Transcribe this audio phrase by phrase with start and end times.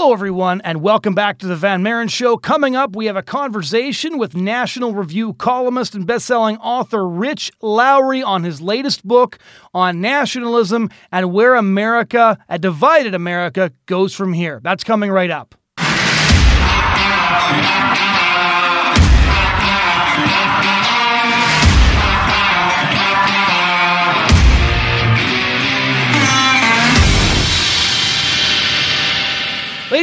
[0.00, 2.36] Hello, everyone, and welcome back to the Van Maren Show.
[2.36, 8.22] Coming up, we have a conversation with National Review columnist and best-selling author Rich Lowry
[8.22, 9.38] on his latest book
[9.74, 14.60] on nationalism and where America, a divided America, goes from here.
[14.62, 15.56] That's coming right up.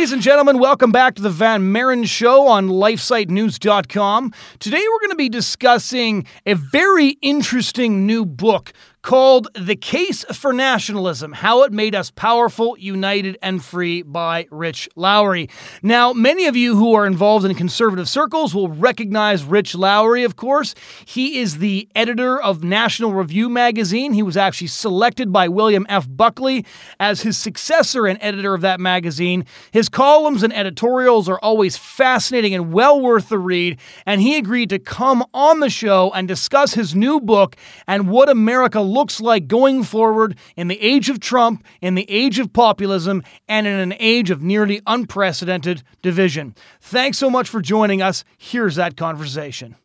[0.06, 4.34] Ladies and gentlemen, welcome back to the Van Maren Show on LifeSiteNews.com.
[4.60, 8.72] Today we're going to be discussing a very interesting new book
[9.06, 14.90] called The Case for Nationalism How It Made Us Powerful, United, and Free by Rich
[14.96, 15.48] Lowry.
[15.84, 20.38] Now, many of you who are involved in conservative circles will recognize Rich Lowry, of
[20.38, 20.74] course.
[21.06, 24.14] He is the editor of National Review magazine.
[24.14, 26.08] He was actually selected by William F.
[26.10, 26.66] Buckley
[27.00, 29.46] as his successor and editor of that magazine.
[29.70, 34.72] His columns and editorials are always fascinating and well worth the read, and he agreed
[34.72, 39.48] to come on the show and discuss his new book and what America looks like
[39.48, 43.94] going forward in the age of Trump, in the age of populism, and in an
[44.00, 46.56] age of nearly unprecedented division.
[46.82, 48.24] Thanks so much for joining us.
[48.40, 49.76] Here's that conversation.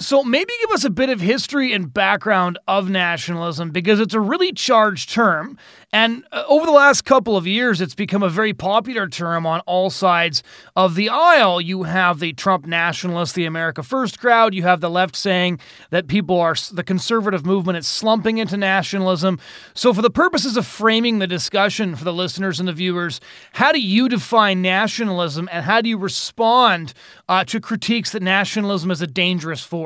[0.00, 4.20] So, maybe give us a bit of history and background of nationalism because it's a
[4.20, 5.58] really charged term.
[5.92, 9.60] And uh, over the last couple of years, it's become a very popular term on
[9.60, 10.42] all sides
[10.74, 11.60] of the aisle.
[11.60, 14.54] You have the Trump nationalists, the America First crowd.
[14.54, 19.38] You have the left saying that people are, the conservative movement is slumping into nationalism.
[19.74, 23.20] So, for the purposes of framing the discussion for the listeners and the viewers,
[23.52, 26.94] how do you define nationalism and how do you respond
[27.28, 29.81] uh, to critiques that nationalism is a dangerous force?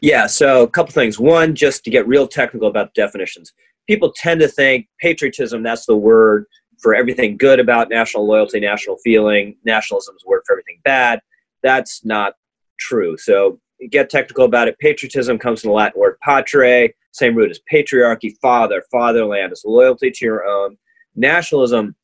[0.00, 1.18] Yeah, so a couple things.
[1.18, 3.52] One, just to get real technical about definitions
[3.90, 6.46] people tend to think patriotism, that's the word
[6.78, 9.56] for everything good about national loyalty, national feeling.
[9.64, 11.20] Nationalism is the word for everything bad.
[11.64, 12.34] That's not
[12.78, 13.16] true.
[13.16, 13.58] So
[13.90, 14.78] get technical about it.
[14.78, 19.50] Patriotism comes from the Latin word patre, same root as patriarchy, father, fatherland.
[19.50, 20.78] It's loyalty to your own.
[21.16, 21.96] Nationalism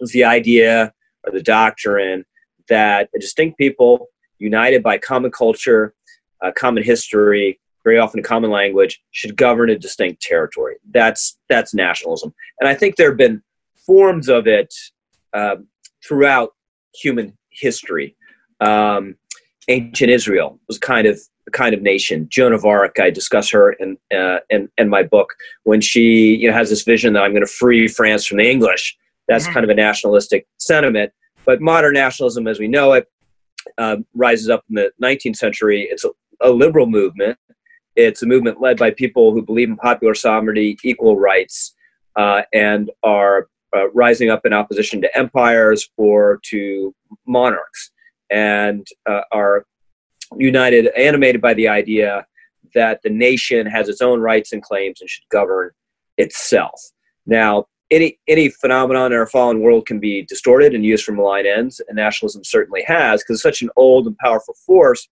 [0.00, 0.92] is the idea
[1.24, 2.26] or the doctrine
[2.68, 5.94] that a distinct people united by common culture,
[6.42, 10.76] uh, common history, very often a common language, should govern a distinct territory.
[10.90, 13.42] That's that's nationalism, and I think there have been
[13.86, 14.72] forms of it
[15.32, 15.56] uh,
[16.06, 16.50] throughout
[16.94, 18.16] human history.
[18.60, 19.16] Um,
[19.68, 22.26] ancient Israel was kind of a kind of nation.
[22.28, 25.34] Joan of Arc, I discuss her in, uh, in, in my book
[25.64, 28.50] when she you know has this vision that I'm going to free France from the
[28.50, 28.96] English.
[29.28, 29.54] That's mm-hmm.
[29.54, 31.12] kind of a nationalistic sentiment.
[31.46, 33.06] But modern nationalism, as we know it,
[33.78, 35.88] uh, rises up in the 19th century.
[35.90, 36.04] It's
[36.40, 37.38] a, liberal movement
[37.96, 41.74] it's a movement led by people who believe in popular sovereignty, equal rights,
[42.16, 46.94] uh, and are uh, rising up in opposition to empires or to
[47.26, 47.90] monarchs,
[48.30, 49.66] and uh, are
[50.36, 52.24] united, animated by the idea
[52.74, 55.70] that the nation has its own rights and claims and should govern
[56.18, 56.80] itself.
[57.26, 61.46] Now, any any phenomenon in our fallen world can be distorted and used for malign
[61.46, 65.08] ends, and nationalism certainly has, because it's such an old and powerful force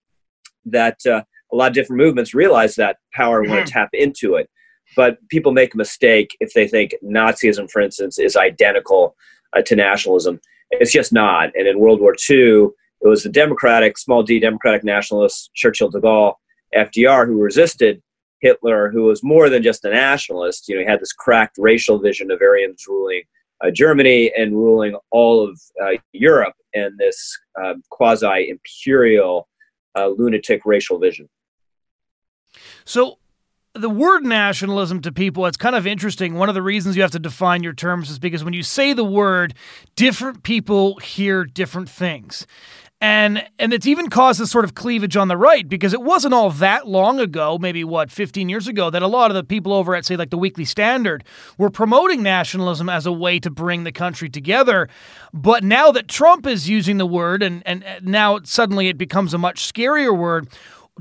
[0.71, 4.35] that uh, a lot of different movements realize that power and want to tap into
[4.35, 4.49] it.
[4.95, 9.15] But people make a mistake if they think Nazism, for instance, is identical
[9.55, 10.39] uh, to nationalism.
[10.71, 11.49] It's just not.
[11.55, 12.69] And in World War II,
[13.01, 16.33] it was the Democratic, small d Democratic nationalists, Churchill, de Gaulle,
[16.75, 18.01] FDR, who resisted
[18.41, 20.67] Hitler, who was more than just a nationalist.
[20.67, 23.23] You know, he had this cracked racial vision of Aryans ruling
[23.63, 29.47] uh, Germany and ruling all of uh, Europe and this uh, quasi imperial
[29.97, 31.29] uh, lunatic racial vision.
[32.85, 33.17] So
[33.73, 36.35] the word nationalism to people, it's kind of interesting.
[36.35, 38.93] One of the reasons you have to define your terms is because when you say
[38.93, 39.53] the word,
[39.95, 42.47] different people hear different things.
[42.99, 46.33] And and it's even caused this sort of cleavage on the right because it wasn't
[46.33, 49.71] all that long ago, maybe what, 15 years ago, that a lot of the people
[49.71, 51.23] over at say like the Weekly Standard
[51.59, 54.89] were promoting nationalism as a way to bring the country together.
[55.31, 59.37] But now that Trump is using the word and, and now suddenly it becomes a
[59.37, 60.47] much scarier word,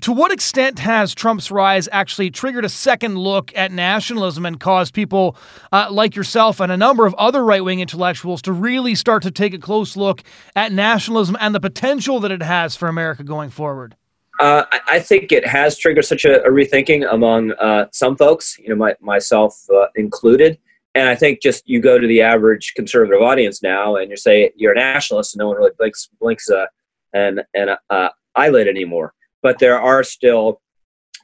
[0.00, 4.94] to what extent has Trump's rise actually triggered a second look at nationalism and caused
[4.94, 5.36] people
[5.72, 9.30] uh, like yourself and a number of other right wing intellectuals to really start to
[9.30, 10.22] take a close look
[10.54, 13.96] at nationalism and the potential that it has for America going forward?
[14.38, 18.68] Uh, I think it has triggered such a, a rethinking among uh, some folks, you
[18.68, 20.58] know, my, myself uh, included.
[20.94, 24.50] And I think just you go to the average conservative audience now, and you say
[24.56, 26.66] you're a nationalist, and no one really blinks blinks uh,
[27.12, 29.12] an an uh, eyelid anymore
[29.46, 30.60] but there are still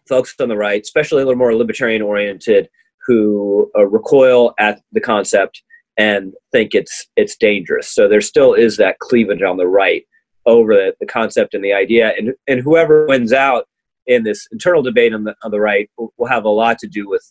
[0.08, 2.69] folks on the right, especially a little more libertarian oriented,
[3.04, 5.60] who uh, recoil at the concept
[5.96, 7.92] and think it's it's dangerous.
[7.92, 10.04] So there still is that cleavage on the right
[10.46, 13.64] over the, the concept and the idea, and and whoever wins out
[14.06, 16.86] in this internal debate on the on the right will, will have a lot to
[16.86, 17.24] do with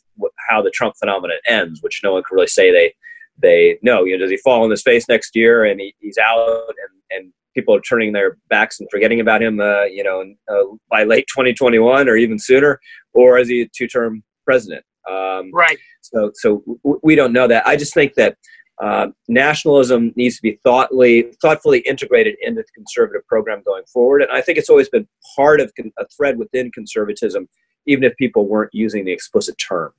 [0.50, 2.94] how the Trump phenomenon ends, which no one can really say they
[3.42, 4.04] they know.
[4.04, 7.02] You know, does he fall on his face next year and he, he's out and
[7.12, 11.04] and people are turning their backs and forgetting about him, uh, you know, uh, by
[11.04, 12.80] late 2021 or even sooner,
[13.14, 14.84] or is he a two-term president?
[15.10, 15.78] Um, right.
[16.02, 17.66] So, so w- we don't know that.
[17.68, 18.38] I just think that
[18.82, 24.24] uh, nationalism needs to be thoughtfully, thoughtfully integrated into the conservative program going forward.
[24.24, 27.48] And I think it's always been part of con- a thread within conservatism,
[27.86, 29.94] even if people weren't using the explicit term.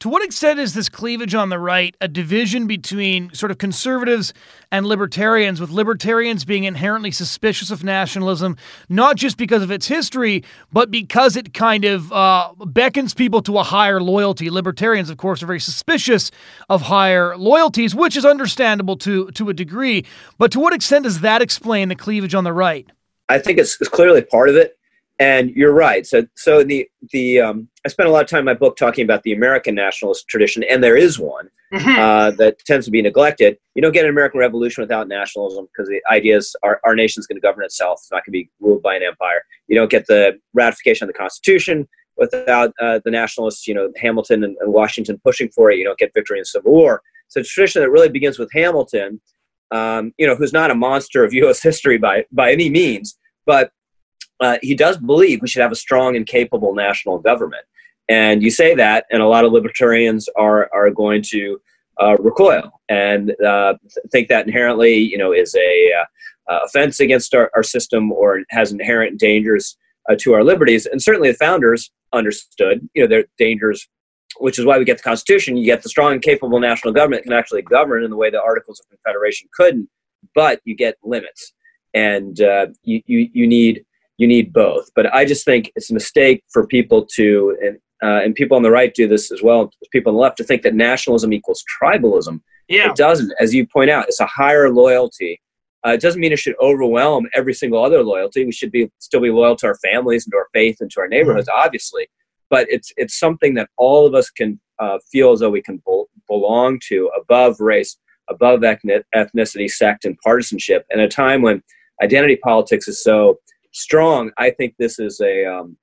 [0.00, 4.32] To what extent is this cleavage on the right a division between sort of conservatives
[4.72, 8.56] and libertarians, with libertarians being inherently suspicious of nationalism,
[8.88, 10.42] not just because of its history,
[10.72, 14.48] but because it kind of uh, beckons people to a higher loyalty?
[14.48, 16.30] Libertarians, of course, are very suspicious
[16.70, 20.06] of higher loyalties, which is understandable to, to a degree.
[20.38, 22.88] But to what extent does that explain the cleavage on the right?
[23.28, 24.78] I think it's, it's clearly part of it.
[25.18, 26.06] And you're right.
[26.06, 29.04] So, so the the um, I spent a lot of time in my book talking
[29.04, 31.98] about the American nationalist tradition, and there is one mm-hmm.
[31.98, 33.56] uh, that tends to be neglected.
[33.74, 37.26] You don't get an American Revolution without nationalism because the idea is our, our nation's
[37.26, 38.00] going to govern itself.
[38.02, 39.42] It's not going to be ruled by an empire.
[39.68, 41.88] You don't get the ratification of the Constitution
[42.18, 45.78] without uh, the nationalists, you know, Hamilton and, and, Washington pushing for it.
[45.78, 47.02] You don't get victory in the Civil War.
[47.28, 49.22] So, it's a tradition that really begins with Hamilton,
[49.70, 51.62] um, you know, who's not a monster of U.S.
[51.62, 53.72] history by by any means, but
[54.40, 57.64] uh, he does believe we should have a strong and capable national government.
[58.08, 61.60] And you say that, and a lot of libertarians are are going to
[62.00, 63.74] uh, recoil and uh,
[64.10, 65.90] think that inherently, you know, is a
[66.50, 69.76] uh, offense against our, our, system or has inherent dangers
[70.08, 70.86] uh, to our liberties.
[70.86, 73.86] And certainly, the founders understood, you know, their dangers.
[74.38, 75.56] Which is why we get the Constitution.
[75.56, 78.40] You get the strong and capable national government can actually govern in the way the
[78.40, 79.88] Articles of Confederation couldn't,
[80.36, 81.52] but you get limits,
[81.94, 83.84] and uh, you, you you need
[84.20, 84.90] you need both.
[84.94, 88.62] But I just think it's a mistake for people to, and, uh, and people on
[88.62, 91.64] the right do this as well, people on the left, to think that nationalism equals
[91.82, 92.40] tribalism.
[92.68, 92.90] Yeah.
[92.90, 93.32] It doesn't.
[93.40, 95.40] As you point out, it's a higher loyalty.
[95.86, 98.44] Uh, it doesn't mean it should overwhelm every single other loyalty.
[98.44, 101.00] We should be still be loyal to our families and to our faith and to
[101.00, 101.66] our neighborhoods, mm-hmm.
[101.66, 102.06] obviously.
[102.50, 105.82] But it's it's something that all of us can uh, feel as though we can
[106.28, 107.96] belong to above race,
[108.28, 110.84] above ethnicity, sect, and partisanship.
[110.90, 111.62] In a time when
[112.02, 113.38] identity politics is so
[113.72, 115.76] strong, I think this is a um,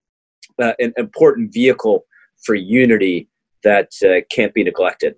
[0.62, 2.06] uh, an important vehicle
[2.44, 3.28] for unity
[3.64, 5.16] that uh, can't be neglected.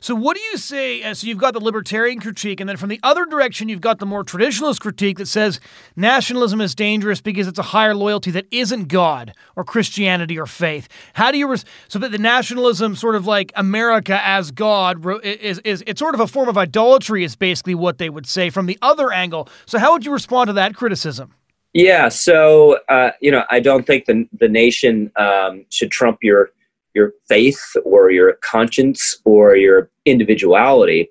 [0.00, 1.02] So, what do you say?
[1.02, 3.98] Uh, so, you've got the libertarian critique, and then from the other direction, you've got
[3.98, 5.58] the more traditionalist critique that says
[5.96, 10.88] nationalism is dangerous because it's a higher loyalty that isn't God or Christianity or faith.
[11.14, 15.58] How do you res- so that the nationalism, sort of like America as God, is
[15.60, 17.24] is it's sort of a form of idolatry?
[17.24, 19.48] Is basically what they would say from the other angle.
[19.66, 21.34] So, how would you respond to that criticism?
[21.74, 26.50] Yeah, so uh, you know, I don't think the the nation um, should trump your
[26.94, 31.10] your faith or your conscience or your individuality.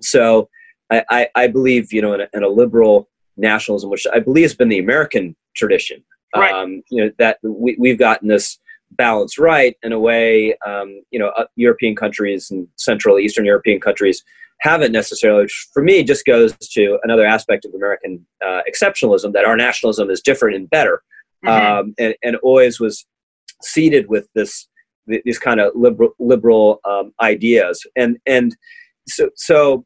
[0.00, 0.48] So
[0.90, 4.44] I, I, I believe you know in a, in a, liberal nationalism, which I believe
[4.44, 6.04] has been the American tradition.
[6.34, 6.52] Right.
[6.52, 8.58] Um, you know that we, we've gotten this
[8.92, 10.56] balance right in a way.
[10.66, 14.22] Um, you know, uh, European countries and Central Eastern European countries
[14.60, 19.44] haven't necessarily, which for me just goes to another aspect of American uh, exceptionalism that
[19.44, 21.02] our nationalism is different and better,
[21.44, 21.78] mm-hmm.
[21.78, 23.06] um, and, and always was
[23.62, 24.68] seeded with this
[25.24, 28.56] these kind of liberal liberal um, ideas, and and
[29.06, 29.84] so so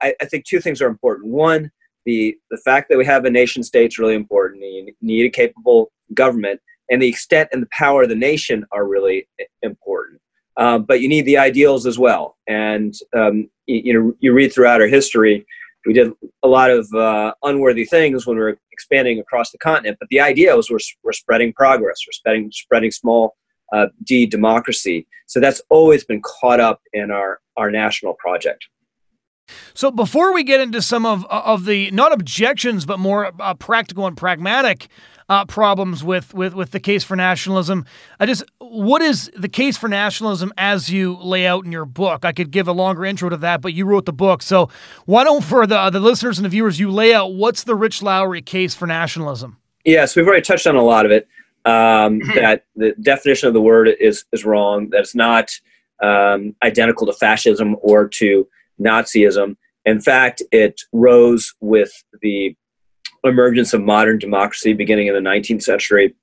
[0.00, 1.28] I, I, think two things are important.
[1.28, 1.70] One,
[2.06, 4.62] the the fact that we have a nation state is really important.
[4.62, 6.60] You need a capable government,
[6.90, 9.28] and the extent and the power of the nation are really
[9.62, 10.20] important.
[10.56, 12.36] Um, but you need the ideals as well.
[12.46, 15.46] And um, you, you, know, you read throughout our history,
[15.86, 19.96] we did a lot of uh, unworthy things when we were expanding across the continent.
[19.98, 23.34] But the idea was we're, we're spreading progress, we're spreading spreading small
[23.72, 25.06] uh, d democracy.
[25.26, 28.66] So that's always been caught up in our our national project.
[29.74, 34.06] So before we get into some of of the not objections but more uh, practical
[34.06, 34.88] and pragmatic
[35.32, 37.86] uh, problems with, with, with the case for nationalism.
[38.20, 42.26] I just, what is the case for nationalism as you lay out in your book?
[42.26, 44.42] I could give a longer intro to that, but you wrote the book.
[44.42, 44.68] So
[45.06, 48.02] why don't, for the, the listeners and the viewers, you lay out what's the Rich
[48.02, 49.56] Lowry case for nationalism?
[49.86, 51.26] Yes, we've already touched on a lot of it.
[51.64, 55.50] Um, that the definition of the word is, is wrong, that it's not
[56.02, 58.46] um, identical to fascism or to
[58.78, 59.56] Nazism.
[59.86, 62.54] In fact, it rose with the
[63.24, 66.14] emergence of modern democracy beginning in the 19th century.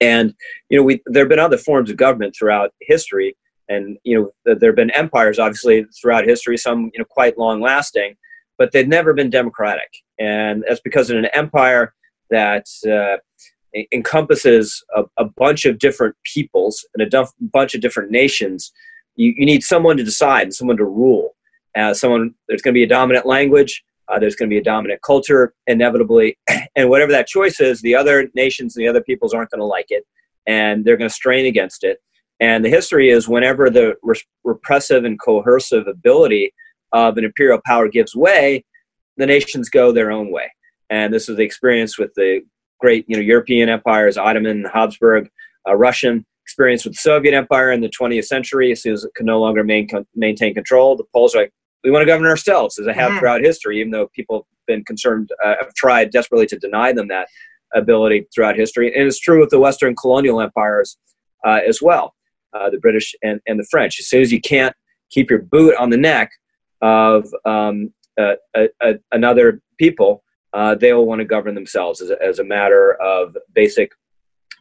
[0.00, 0.34] And
[0.68, 3.36] you know, we there have been other forms of government throughout history,
[3.68, 7.60] And you know, there have been empires, obviously, throughout history, some you know quite long
[7.60, 8.16] lasting,
[8.58, 9.88] but they've never been democratic.
[10.18, 11.94] And that's because in an empire
[12.30, 13.16] that uh,
[13.92, 18.72] encompasses a, a, bunch of different peoples and a duff, bunch of different nations,
[19.16, 21.34] you, you need someone to decide and someone to rule.
[21.76, 24.64] Uh, someone there's going to be a dominant language, uh, there's going to be a
[24.64, 26.38] dominant culture inevitably,
[26.76, 29.66] and whatever that choice is, the other nations and the other peoples aren't going to
[29.66, 30.04] like it,
[30.46, 31.98] and they're going to strain against it.
[32.40, 36.52] And the history is whenever the re- repressive and coercive ability
[36.92, 38.64] of an imperial power gives way,
[39.16, 40.50] the nations go their own way.
[40.90, 42.40] And this is the experience with the
[42.80, 45.28] great you know, European empires, Ottoman, Habsburg,
[45.66, 48.72] uh, Russian experience with the Soviet Empire in the 20th century.
[48.72, 51.52] As soon as it could no longer main, maintain control, the Poles are like,
[51.84, 53.18] we want to govern ourselves, as I have mm-hmm.
[53.18, 57.08] throughout history, even though people have been concerned, uh, have tried desperately to deny them
[57.08, 57.28] that
[57.74, 58.94] ability throughout history.
[58.94, 60.96] And it's true with the Western colonial empires
[61.46, 62.14] uh, as well,
[62.54, 64.00] uh, the British and, and the French.
[64.00, 64.74] As soon as you can't
[65.10, 66.30] keep your boot on the neck
[66.80, 68.34] of um, uh,
[69.12, 70.22] another people,
[70.52, 73.90] uh, they will want to govern themselves as a, as a matter of basic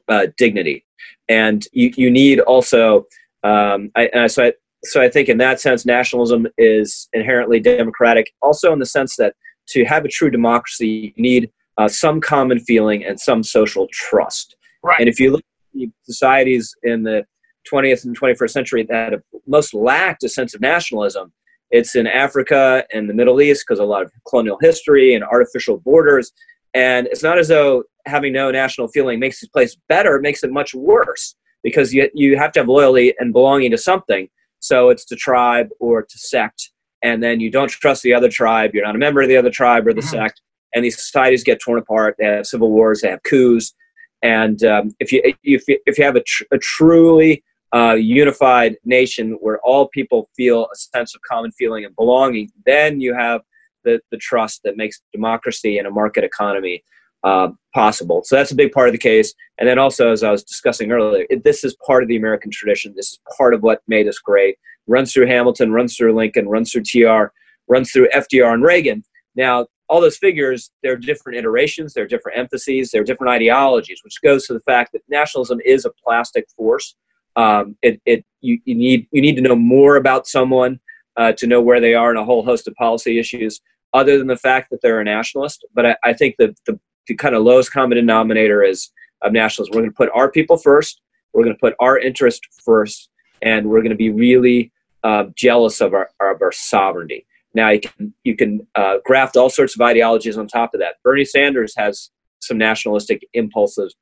[0.08, 0.86] uh, dignity.
[1.30, 3.06] And you, you need also,
[3.44, 4.54] um, I, I, so, I,
[4.86, 9.34] so I think in that sense, nationalism is inherently democratic, also in the sense that
[9.70, 14.56] to have a true democracy, you need uh, some common feeling and some social trust.
[14.84, 15.00] Right.
[15.00, 15.44] And if you look
[15.82, 17.26] at societies in the
[17.72, 21.32] 20th and 21st century that have most lacked a sense of nationalism,
[21.72, 25.78] it's in Africa and the Middle East because a lot of colonial history and artificial
[25.80, 26.32] borders.
[26.74, 30.44] And it's not as though having no national feeling makes this place better, it makes
[30.44, 34.28] it much worse because you, you have to have loyalty and belonging to something.
[34.64, 36.72] So it's to tribe or to sect.
[37.04, 38.72] And then you don't trust the other tribe.
[38.74, 40.10] You're not a member of the other tribe or the mm-hmm.
[40.10, 40.42] sect.
[40.74, 42.16] And these societies get torn apart.
[42.18, 43.02] They have civil wars.
[43.02, 43.74] They have coups.
[44.22, 47.44] And um, if you if you, if you have a, tr- a truly
[47.76, 53.02] uh, unified nation where all people feel a sense of common feeling and belonging, then
[53.02, 53.42] you have
[53.84, 56.86] the, the trust that makes democracy and a market economy
[57.24, 58.22] uh, possible.
[58.26, 59.34] So that's a big part of the case.
[59.58, 62.52] And then also, as I was discussing earlier, it, this is part of the American
[62.52, 62.94] tradition.
[62.96, 64.58] This is part of what made us great.
[64.88, 67.32] Runs through Hamilton, runs through Lincoln, runs through TR,
[67.68, 69.04] runs through FDR and Reagan.
[69.36, 74.48] Now, all those figures, they're different iterations, they're different emphases, they're different ideologies, which goes
[74.48, 76.96] to the fact that nationalism is a plastic force
[77.36, 80.80] um, it, it you, you need you need to know more about someone
[81.18, 83.62] uh, to know where they are in a whole host of policy issues,
[83.94, 85.66] other than the fact that they're a nationalist.
[85.74, 88.92] But I, I think that the, the kind of lowest common denominator is
[89.22, 89.74] of nationalism.
[89.74, 91.02] We're going to put our people first.
[91.34, 93.10] We're going to put our interest first,
[93.42, 94.72] and we're going to be really
[95.04, 97.26] uh, jealous of our of our sovereignty.
[97.54, 100.96] Now you can you can uh, graft all sorts of ideologies on top of that.
[101.04, 103.96] Bernie Sanders has some nationalistic impulses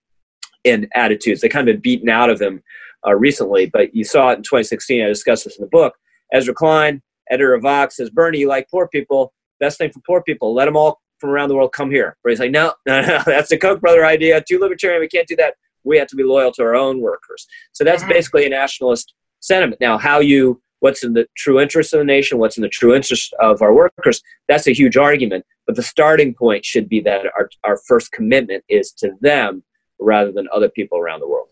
[0.65, 1.41] and attitudes.
[1.41, 2.61] They kind of been beaten out of him
[3.05, 5.03] uh, recently, but you saw it in 2016.
[5.03, 5.95] I discussed this in the book.
[6.33, 9.33] Ezra Klein, editor of Vox, says, Bernie, you like poor people.
[9.59, 10.53] Best thing for poor people.
[10.53, 12.17] Let them all from around the world come here.
[12.23, 14.41] But he's like, no, no, no, that's the Koch brother idea.
[14.41, 14.99] Too libertarian.
[14.99, 15.55] We can't do that.
[15.83, 17.47] We have to be loyal to our own workers.
[17.71, 18.11] So that's mm-hmm.
[18.11, 19.79] basically a nationalist sentiment.
[19.79, 22.93] Now, how you, what's in the true interest of the nation, what's in the true
[22.93, 25.45] interest of our workers, that's a huge argument.
[25.65, 29.63] But the starting point should be that our, our first commitment is to them
[29.99, 31.47] rather than other people around the world.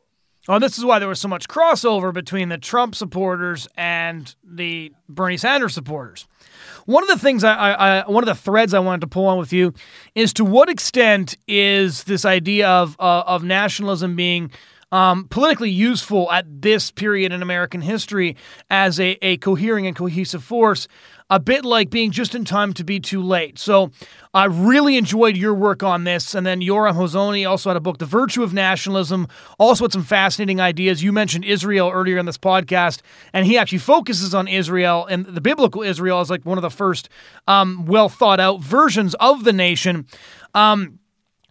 [0.48, 4.34] Well, oh, this is why there was so much crossover between the Trump supporters and
[4.44, 6.28] the Bernie Sanders supporters.
[6.86, 9.38] One of the things I, I, one of the threads I wanted to pull on
[9.38, 9.74] with you
[10.16, 14.52] is to what extent is this idea of uh, of nationalism being
[14.92, 18.36] um, politically useful at this period in American history
[18.70, 20.88] as a, a cohering and cohesive force
[21.30, 23.60] a bit like being just in time to be too late.
[23.60, 23.92] So
[24.34, 26.34] I really enjoyed your work on this.
[26.34, 29.28] And then Yoram Hazony also had a book, The Virtue of Nationalism,
[29.60, 31.04] also had some fascinating ideas.
[31.04, 35.42] You mentioned Israel earlier in this podcast, and he actually focuses on Israel and the
[35.42, 37.10] biblical Israel as like one of the first
[37.48, 40.08] um, well thought out versions of the nation.
[40.56, 41.00] Um,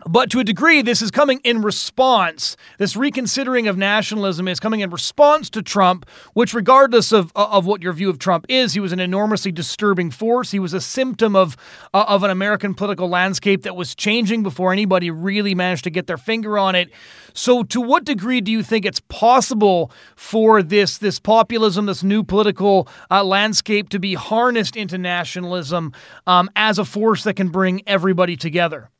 [0.06, 2.56] but to a degree, this is coming in response.
[2.78, 7.82] This reconsidering of nationalism is coming in response to Trump, which, regardless of, of what
[7.82, 10.52] your view of Trump is, he was an enormously disturbing force.
[10.52, 11.56] He was a symptom of,
[11.92, 16.06] uh, of an American political landscape that was changing before anybody really managed to get
[16.06, 16.90] their finger on it.
[17.34, 22.22] So, to what degree do you think it's possible for this, this populism, this new
[22.22, 25.92] political uh, landscape to be harnessed into nationalism
[26.26, 28.90] um, as a force that can bring everybody together?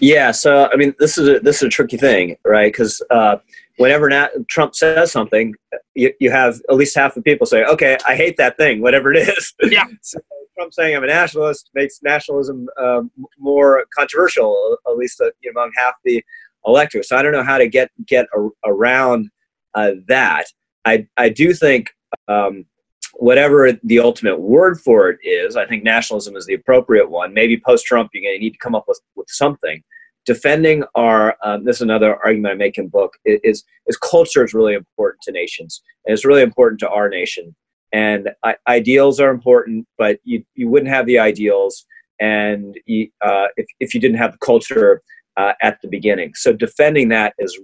[0.00, 2.72] Yeah, so I mean, this is a this is a tricky thing, right?
[2.72, 3.36] Because uh,
[3.76, 5.54] whenever Nat- Trump says something,
[5.94, 9.12] you, you have at least half the people say, "Okay, I hate that thing, whatever
[9.12, 9.84] it is." Yeah.
[10.02, 10.20] so
[10.56, 15.94] Trump saying I'm a nationalist makes nationalism um, more controversial, at least uh, among half
[16.04, 16.22] the
[16.66, 17.06] electorate.
[17.06, 19.30] So I don't know how to get get a, around
[19.74, 20.46] uh, that.
[20.84, 21.90] I I do think
[22.28, 22.66] um,
[23.14, 27.34] whatever the ultimate word for it is, I think nationalism is the appropriate one.
[27.34, 29.82] Maybe post Trump, you're going to need to come up with, with something.
[30.24, 34.54] Defending our, um, this is another argument I make in book, is, is culture is
[34.54, 35.82] really important to nations.
[36.04, 37.54] And it's really important to our nation.
[37.92, 41.84] And I, ideals are important, but you, you wouldn't have the ideals
[42.20, 45.02] and you, uh, if, if you didn't have the culture
[45.36, 46.32] uh, at the beginning.
[46.34, 47.58] So defending that is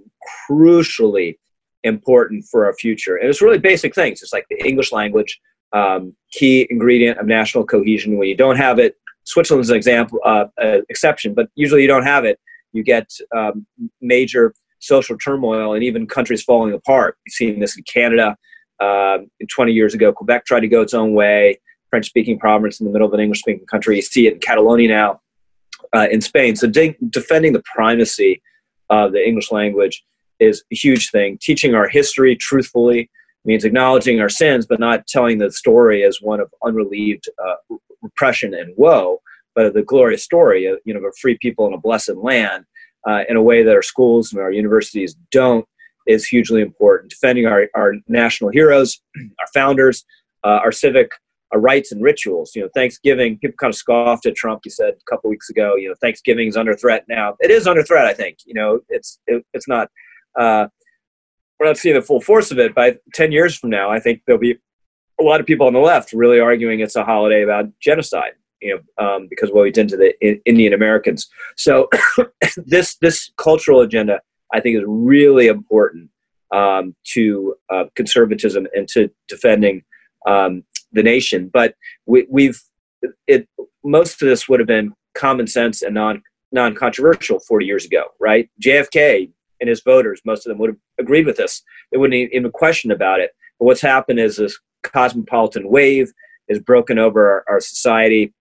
[0.49, 1.37] crucially
[1.83, 3.15] important for our future.
[3.15, 4.21] And it's really basic things.
[4.21, 5.39] It's like the English language,
[5.73, 8.17] um, key ingredient of national cohesion.
[8.17, 8.95] When you don't have it,
[9.25, 12.39] Switzerland's an example, uh, uh, exception, but usually you don't have it.
[12.73, 13.65] You get um,
[14.01, 17.17] major social turmoil and even countries falling apart.
[17.25, 18.35] You've seen this in Canada.
[18.79, 19.19] Uh,
[19.49, 21.59] 20 years ago, Quebec tried to go its own way.
[21.89, 23.95] French speaking province in the middle of an English speaking country.
[23.97, 25.21] You see it in Catalonia now,
[25.95, 26.55] uh, in Spain.
[26.55, 28.41] So de- defending the primacy
[28.89, 30.03] of the English language
[30.39, 31.37] is a huge thing.
[31.41, 33.09] Teaching our history truthfully
[33.45, 38.53] means acknowledging our sins, but not telling the story as one of unrelieved uh, repression
[38.53, 39.21] and woe,
[39.55, 42.15] but of the glorious story of you know of a free people in a blessed
[42.15, 42.65] land
[43.07, 45.65] uh, in a way that our schools and our universities don't
[46.07, 47.11] is hugely important.
[47.11, 48.99] Defending our, our national heroes,
[49.39, 50.05] our founders,
[50.43, 51.11] uh, our civic
[51.53, 52.51] uh, rights and rituals.
[52.55, 54.61] You know, Thanksgiving, people kind of scoffed at Trump.
[54.63, 57.35] He said a couple weeks ago, you know, Thanksgiving is under threat now.
[57.39, 58.39] It is under threat, I think.
[58.45, 59.89] You know, it's it, it's not
[60.37, 60.67] uh,
[61.59, 62.73] we're not seeing the full force of it.
[62.73, 64.57] But 10 years from now, I think there'll be
[65.19, 68.79] a lot of people on the left really arguing it's a holiday about genocide, you
[68.97, 71.27] know, um, because what we did to the in, Indian Americans.
[71.57, 71.89] So
[72.57, 74.21] this this cultural agenda,
[74.53, 76.09] I think, is really important
[76.53, 79.83] um, to uh, conservatism and to defending
[80.27, 81.49] um, the nation.
[81.51, 82.61] But we, we've
[83.27, 83.47] it
[83.83, 88.05] most of this would have been common sense and non non controversial 40 years ago,
[88.19, 88.49] right?
[88.61, 91.61] JFK and his voters, most of them would have agreed with this.
[91.91, 93.31] They wouldn't even question about it.
[93.59, 96.11] But what's happened is this cosmopolitan wave
[96.47, 98.33] is broken over our, our society.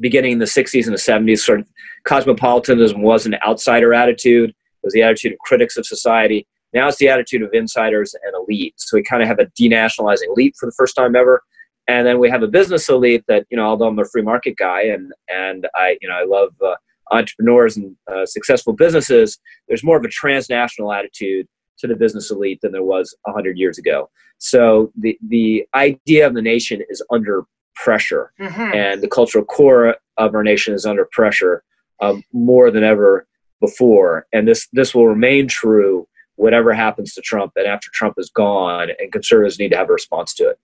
[0.00, 1.68] Beginning in the 60s and the 70s, sort of
[2.04, 4.50] cosmopolitanism was an outsider attitude.
[4.50, 6.46] It was the attitude of critics of society.
[6.72, 8.74] Now it's the attitude of insiders and elite.
[8.76, 11.42] So we kind of have a denationalizing elite for the first time ever.
[11.88, 14.56] And then we have a business elite that, you know, although I'm a free market
[14.56, 16.76] guy and, and I, you know, I love uh,
[17.10, 21.46] entrepreneurs and uh, successful businesses, there's more of a transnational attitude
[21.78, 24.10] to the business elite than there was 100 years ago.
[24.38, 27.44] So the, the idea of the nation is under
[27.74, 28.74] pressure, mm-hmm.
[28.74, 31.62] and the cultural core of our nation is under pressure
[32.00, 33.26] um, more than ever
[33.60, 34.26] before.
[34.32, 38.88] And this, this will remain true whatever happens to Trump and after Trump is gone,
[38.98, 40.58] and conservatives need to have a response to it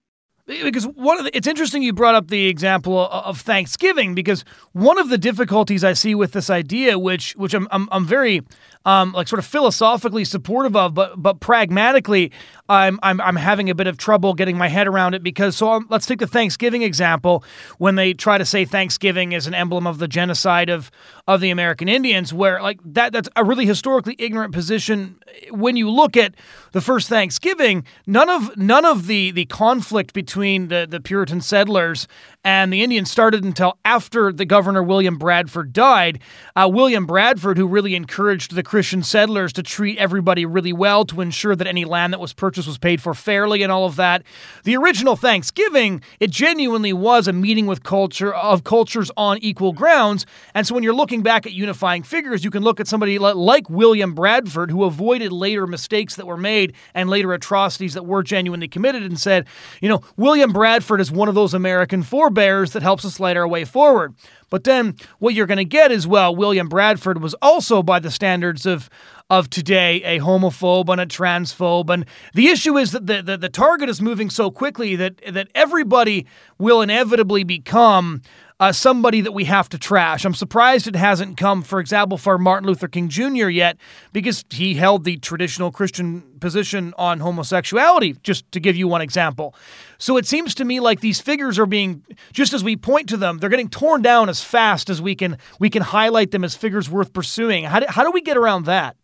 [0.46, 4.96] because one of the, it's interesting you brought up the example of Thanksgiving because one
[4.98, 8.42] of the difficulties I see with this idea, which which I'm I'm, I'm very
[8.85, 12.30] um, like sort of philosophically supportive of, but but pragmatically,
[12.68, 15.72] I'm, I'm I'm having a bit of trouble getting my head around it because so
[15.72, 17.42] um, let's take the Thanksgiving example.
[17.78, 20.92] When they try to say Thanksgiving is an emblem of the genocide of
[21.27, 25.19] of the American Indians, where like that that's a really historically ignorant position.
[25.51, 26.35] When you look at
[26.73, 32.07] the first Thanksgiving, none of none of the the conflict between the the Puritan settlers
[32.46, 36.20] and the Indians started until after the governor William Bradford died.
[36.54, 41.20] Uh, William Bradford, who really encouraged the Christian settlers to treat everybody really well to
[41.20, 44.22] ensure that any land that was purchased was paid for fairly and all of that.
[44.62, 50.24] The original Thanksgiving, it genuinely was a meeting with culture of cultures on equal grounds.
[50.54, 53.68] And so when you're looking back at unifying figures, you can look at somebody like
[53.68, 58.68] William Bradford, who avoided later mistakes that were made and later atrocities that were genuinely
[58.68, 59.48] committed, and said,
[59.80, 63.37] you know, William Bradford is one of those American forebears bears that helps us light
[63.37, 64.14] our way forward.
[64.49, 68.12] But then what you're going to get is well, William Bradford was also, by the
[68.12, 68.88] standards of
[69.29, 71.92] of today, a homophobe and a transphobe.
[71.92, 75.49] And the issue is that the, the, the target is moving so quickly that that
[75.53, 76.27] everybody
[76.59, 78.22] will inevitably become
[78.59, 80.25] uh, somebody that we have to trash.
[80.25, 83.49] I'm surprised it hasn't come, for example, for Martin Luther King Jr.
[83.49, 83.77] yet,
[84.12, 89.55] because he held the traditional Christian position on homosexuality, just to give you one example.
[89.99, 93.16] So it seems to me like these figures are being, just as we point to
[93.16, 96.55] them, they're getting torn down as fast as we can we can highlight them as
[96.55, 97.64] figures worth pursuing.
[97.64, 98.97] How do, how do we get around that?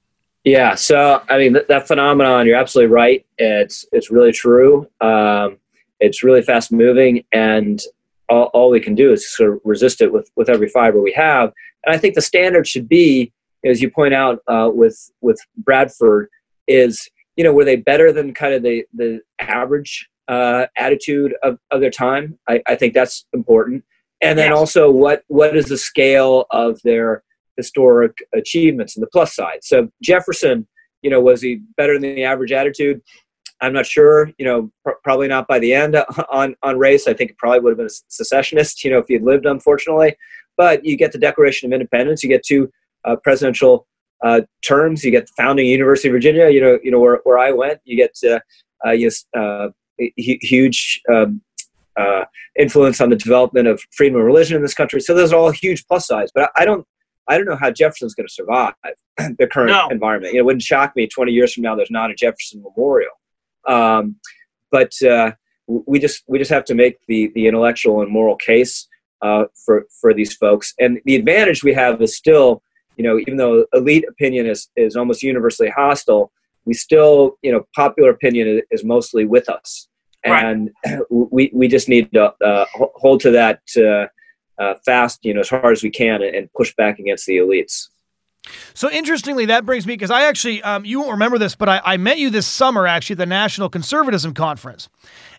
[0.44, 3.24] Yeah, so I mean that, that phenomenon, you're absolutely right.
[3.38, 4.88] It's it's really true.
[5.00, 5.58] Um,
[6.00, 7.80] it's really fast moving, and
[8.32, 11.12] all, all we can do is sort of resist it with, with every fiber we
[11.12, 11.52] have.
[11.84, 13.32] And I think the standard should be,
[13.64, 16.28] as you point out uh, with with Bradford,
[16.66, 21.58] is you know were they better than kind of the the average uh, attitude of,
[21.70, 22.38] of their time?
[22.48, 23.84] I, I think that's important.
[24.20, 24.58] And then yes.
[24.58, 27.22] also what what is the scale of their
[27.56, 29.58] historic achievements and the plus side?
[29.62, 30.66] So Jefferson,
[31.02, 33.02] you know, was he better than the average attitude?
[33.62, 35.96] I'm not sure, you know, pr- probably not by the end
[36.30, 37.06] on, on race.
[37.06, 39.46] I think it probably would have been a secessionist, you know, if he had lived,
[39.46, 40.16] unfortunately.
[40.56, 42.70] But you get the Declaration of Independence, you get two
[43.04, 43.86] uh, presidential
[44.22, 47.38] uh, terms, you get the founding University of Virginia, you know, you know where, where
[47.38, 48.40] I went, you get uh,
[48.86, 49.68] uh, yes, uh,
[50.16, 51.40] huge um,
[51.96, 52.24] uh,
[52.58, 55.00] influence on the development of freedom of religion in this country.
[55.00, 56.32] So those are all huge plus sides.
[56.34, 56.86] But I, I don't,
[57.28, 58.74] I don't know how Jefferson's going to survive
[59.38, 59.88] the current no.
[59.88, 60.32] environment.
[60.32, 63.12] You know, it wouldn't shock me 20 years from now there's not a Jefferson Memorial.
[63.66, 64.16] Um,
[64.70, 65.32] but uh,
[65.66, 68.88] we just we just have to make the the intellectual and moral case
[69.22, 70.74] uh, for for these folks.
[70.78, 72.62] And the advantage we have is still,
[72.96, 76.32] you know, even though elite opinion is is almost universally hostile,
[76.64, 79.88] we still, you know, popular opinion is, mostly with us,
[80.24, 81.00] and right.
[81.10, 83.60] we we just need to uh, hold to that.
[83.76, 84.08] Uh,
[84.58, 87.88] uh, fast, you know, as hard as we can, and push back against the elites.
[88.74, 91.80] So interestingly, that brings me because I actually, um, you won't remember this, but I,
[91.84, 94.88] I, met you this summer actually at the National Conservatism Conference.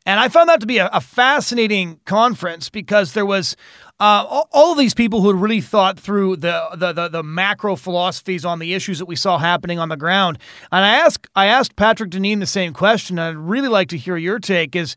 [0.06, 3.58] And I found that to be a, a fascinating conference because there was
[4.00, 7.24] uh, all, all, of these people who had really thought through the, the, the the
[7.24, 10.40] macro philosophies on the issues that we saw happening on the ground.
[10.72, 13.20] And I asked I asked Patrick Deneen the same question.
[13.20, 14.76] And I'd really like to hear your take.
[14.76, 14.96] Is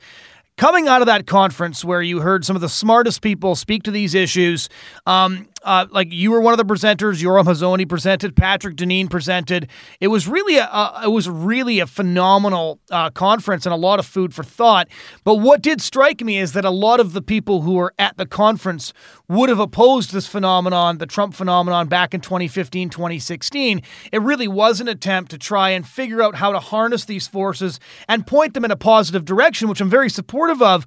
[0.57, 3.91] coming out of that conference where you heard some of the smartest people speak to
[3.91, 4.69] these issues,
[5.07, 9.69] um, uh, like you were one of the presenters, Yoram Hazony presented, Patrick Deneen presented.
[9.99, 13.99] It was really a, a it was really a phenomenal uh, conference and a lot
[13.99, 14.87] of food for thought.
[15.25, 18.17] But what did strike me is that a lot of the people who were at
[18.17, 18.93] the conference
[19.29, 23.83] would have opposed this phenomenon, the Trump phenomenon, back in 2015, 2016.
[24.13, 27.81] It really was an attempt to try and figure out how to harness these forces
[28.09, 30.87] and point them in a positive direction, which I'm very supportive of.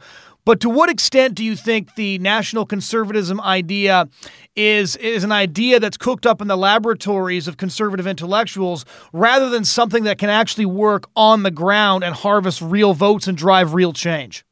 [0.49, 4.09] But to what extent do you think the national conservatism idea
[4.55, 8.83] is is an idea that's cooked up in the laboratories of conservative intellectuals
[9.13, 13.37] rather than something that can actually work on the ground and harvest real votes and
[13.37, 14.43] drive real change?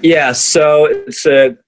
[0.00, 1.58] Yeah, so it's a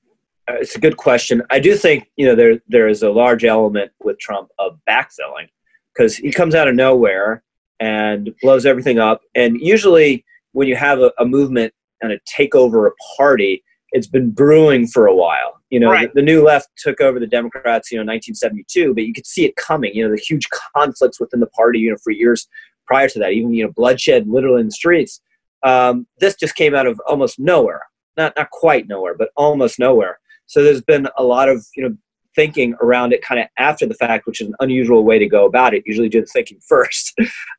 [0.49, 1.43] it's a good question.
[1.51, 5.51] I do think you know there there is a large element with Trump of backfilling
[5.93, 7.43] because he comes out of nowhere
[7.79, 9.21] and blows everything up.
[9.35, 14.07] And usually, when you have a, a movement kind of take over a party, it's
[14.07, 15.61] been brewing for a while.
[15.71, 16.13] You know, right.
[16.13, 19.45] the, the, new left took over the Democrats, you know, 1972, but you could see
[19.45, 19.95] it coming.
[19.95, 22.49] You know, the huge conflicts within the party, you know, for years
[22.87, 25.21] prior to that, even you know, bloodshed literally in the streets.
[25.63, 27.83] Um, this just came out of almost nowhere,
[28.17, 30.19] not not quite nowhere, but almost nowhere.
[30.47, 31.97] So there's been a lot of you know
[32.35, 35.47] thinking around it kind of after the fact, which is an unusual way to go
[35.47, 35.85] about it.
[35.87, 37.15] Usually do the thinking first,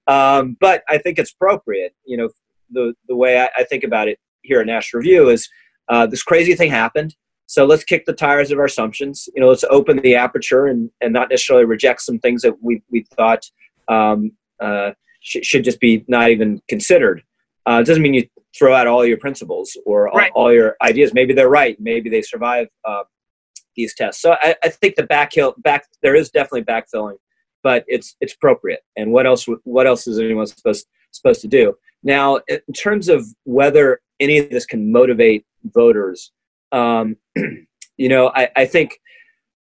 [0.07, 1.95] um, but I think it's appropriate.
[2.03, 2.29] You know,
[2.71, 5.49] the the way I, I think about it here at National Review is
[5.89, 7.15] uh, this crazy thing happened.
[7.47, 9.27] So let's kick the tires of our assumptions.
[9.35, 12.81] You know, let's open the aperture and, and not necessarily reject some things that we,
[12.89, 13.43] we thought
[13.89, 17.23] um, uh, sh- should just be not even considered.
[17.67, 18.25] Uh, it doesn't mean you
[18.57, 20.31] throw out all your principles or right.
[20.33, 21.13] all, all, your ideas.
[21.13, 21.77] Maybe they're right.
[21.79, 23.03] Maybe they survive uh,
[23.75, 24.21] these tests.
[24.21, 27.17] So I, I think the backhill back there is definitely backfilling,
[27.63, 28.81] but it's it's appropriate.
[28.97, 31.75] And what else what else is anyone supposed supposed to do?
[32.03, 36.31] Now, in terms of whether any of this can motivate voters.
[36.71, 38.99] Um, you know, I, I, think,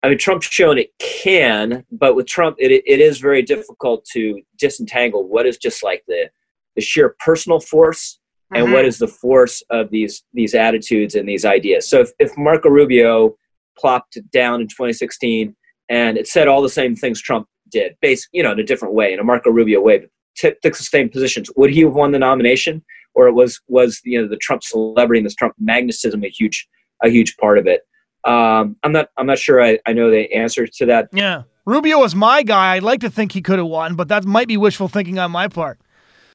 [0.02, 4.40] I mean, Trump's shown it can, but with Trump, it, it is very difficult to
[4.58, 6.30] disentangle what is just like the,
[6.76, 8.18] the sheer personal force
[8.54, 8.74] and mm-hmm.
[8.74, 11.88] what is the force of these these attitudes and these ideas.
[11.88, 13.36] So if, if Marco Rubio
[13.76, 15.56] plopped down in 2016
[15.88, 18.94] and it said all the same things Trump did, based you know in a different
[18.94, 22.12] way, in a Marco Rubio way, but took the same positions, would he have won
[22.12, 22.82] the nomination?
[23.14, 26.68] or it was was you know the Trump celebrity and this Trump magnetism a huge
[27.02, 27.82] a huge part of it.
[28.24, 31.08] Um, I'm not I'm not sure I, I know the answer to that.
[31.12, 32.74] Yeah, Rubio was my guy.
[32.74, 35.30] I'd like to think he could have won, but that might be wishful thinking on
[35.30, 35.80] my part.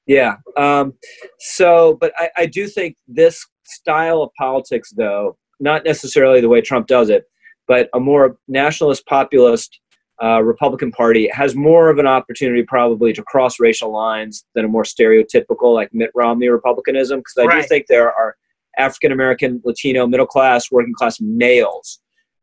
[0.06, 0.38] Yeah.
[0.58, 0.94] Um,
[1.40, 6.62] so, but I, I do think this style of politics, though, not necessarily the way
[6.62, 7.26] Trump does it,
[7.68, 9.80] but a more nationalist populist
[10.22, 14.68] uh, Republican Party has more of an opportunity probably to cross racial lines than a
[14.68, 17.62] more stereotypical like Mitt Romney Republicanism because I right.
[17.62, 18.36] do think there are
[18.78, 22.00] African American, Latino, middle class, working class males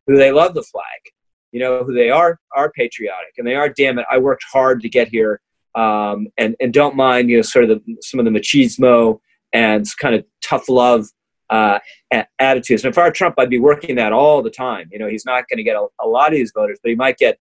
[0.07, 0.85] who they love the flag,
[1.53, 4.81] you know, who they are are patriotic and they are damn it, I worked hard
[4.83, 5.41] to get here,
[5.75, 9.21] um, and and don't mind you know sort of the, some of the machismo
[9.53, 11.07] and kind of tough love
[11.51, 11.79] uh,
[12.39, 12.85] attitudes.
[12.85, 14.89] And if I were Trump, I'd be working that all the time.
[14.91, 16.97] You know, he's not going to get a, a, lot of these voters, but he
[16.97, 17.39] might get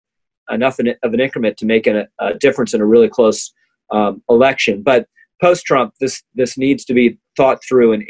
[0.50, 3.54] enough of an increment to make a, a difference in a really close
[3.92, 4.84] um, election.
[4.84, 5.08] But
[5.42, 8.04] post Trump, this this needs to be thought through and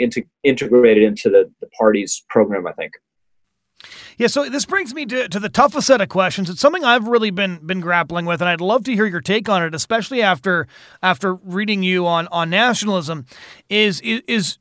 [0.43, 2.67] integrated into the, the party's program.
[2.67, 2.93] I think.
[4.17, 6.49] Yeah, so this brings me to, to the toughest set of questions.
[6.49, 9.49] It's something I've really been been grappling with, and I'd love to hear your take
[9.49, 10.67] on it, especially after
[11.01, 13.25] after reading you on on nationalism.
[13.69, 14.57] Is is, is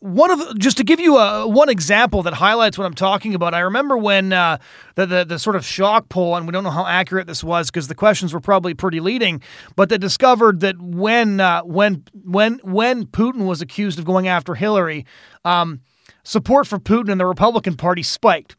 [0.00, 3.34] one of the, just to give you a one example that highlights what I'm talking
[3.34, 3.54] about.
[3.54, 4.58] I remember when uh,
[4.94, 7.70] the, the the sort of shock poll, and we don't know how accurate this was
[7.70, 9.42] because the questions were probably pretty leading,
[9.74, 14.54] but they discovered that when uh, when when when Putin was accused of going after
[14.54, 15.06] Hillary,
[15.44, 15.80] um,
[16.22, 18.56] support for Putin and the Republican Party spiked.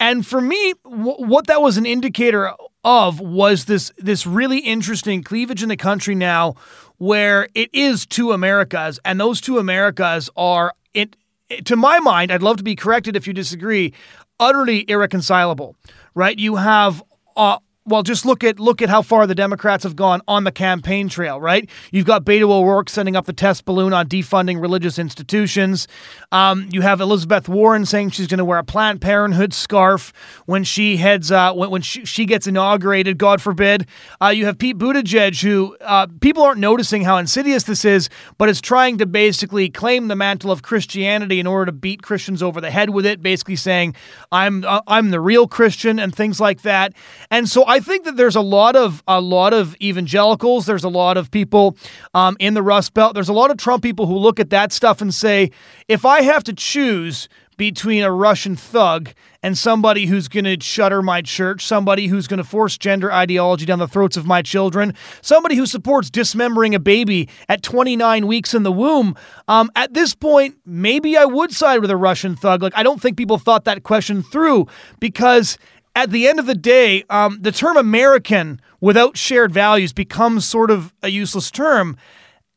[0.00, 2.52] And for me, w- what that was an indicator
[2.84, 6.54] of was this this really interesting cleavage in the country now
[6.98, 11.16] where it is two Americas, and those two Americas are it,
[11.48, 13.92] it to my mind, I'd love to be corrected if you disagree,
[14.38, 15.76] utterly irreconcilable.
[16.14, 16.38] Right?
[16.38, 17.02] You have
[17.36, 20.52] uh, well, just look at look at how far the Democrats have gone on the
[20.52, 21.68] campaign trail, right?
[21.92, 25.86] You've got Beto O'Rourke sending up the test balloon on defunding religious institutions.
[26.32, 30.14] Um, you have Elizabeth Warren saying she's going to wear a Planned Parenthood scarf
[30.46, 33.18] when she heads uh, when, when she, she gets inaugurated.
[33.18, 33.86] God forbid.
[34.18, 38.48] Uh, you have Pete Buttigieg, who uh, people aren't noticing how insidious this is, but
[38.48, 42.62] is trying to basically claim the mantle of Christianity in order to beat Christians over
[42.62, 43.94] the head with it, basically saying
[44.32, 46.94] I'm uh, I'm the real Christian and things like that.
[47.30, 47.73] And so.
[47.73, 50.66] I think that there's a lot of a lot of evangelicals.
[50.66, 51.76] There's a lot of people
[52.12, 53.14] um, in the Rust Belt.
[53.14, 55.50] There's a lot of Trump people who look at that stuff and say,
[55.88, 59.10] if I have to choose between a Russian thug
[59.42, 63.66] and somebody who's going to shutter my church, somebody who's going to force gender ideology
[63.66, 68.54] down the throats of my children, somebody who supports dismembering a baby at 29 weeks
[68.54, 69.14] in the womb.
[69.46, 72.62] Um, at this point, maybe I would side with a Russian thug.
[72.62, 74.66] Like, I don't think people thought that question through
[74.98, 75.58] because
[75.94, 80.70] at the end of the day, um, the term American without shared values becomes sort
[80.70, 81.96] of a useless term.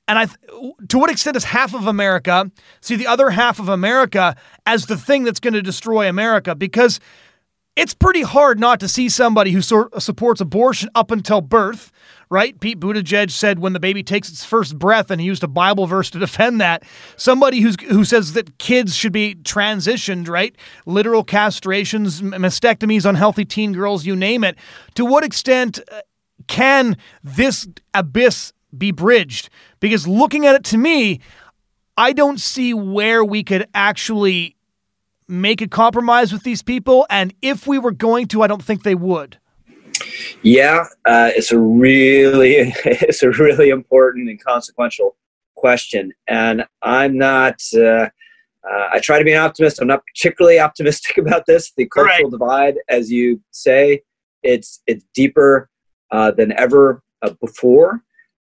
[0.07, 2.49] And I, th- to what extent does half of America
[2.81, 6.55] see the other half of America as the thing that's going to destroy America?
[6.55, 6.99] Because
[7.75, 11.91] it's pretty hard not to see somebody who sort supports abortion up until birth,
[12.29, 12.59] right?
[12.59, 15.87] Pete Buttigieg said when the baby takes its first breath, and he used a Bible
[15.87, 16.83] verse to defend that.
[17.15, 20.55] Somebody who's who says that kids should be transitioned, right?
[20.85, 24.57] Literal castrations, mastectomies, unhealthy teen girls, you name it.
[24.95, 26.01] To what extent uh,
[26.47, 29.49] can this abyss be bridged?
[29.79, 31.21] Because looking at it to me,
[31.95, 34.57] I don't see where we could actually
[35.27, 37.05] make a compromise with these people?
[37.09, 39.39] And if we were going to, I don't think they would.
[40.41, 45.15] Yeah, uh, it's a really it's a really important and consequential
[45.55, 47.61] question, and I'm not.
[47.75, 48.09] Uh,
[48.69, 49.79] uh, I try to be an optimist.
[49.79, 51.71] I'm not particularly optimistic about this.
[51.71, 52.31] The cultural right.
[52.31, 54.01] divide, as you say,
[54.43, 55.69] it's it's deeper
[56.11, 58.03] uh, than ever uh, before.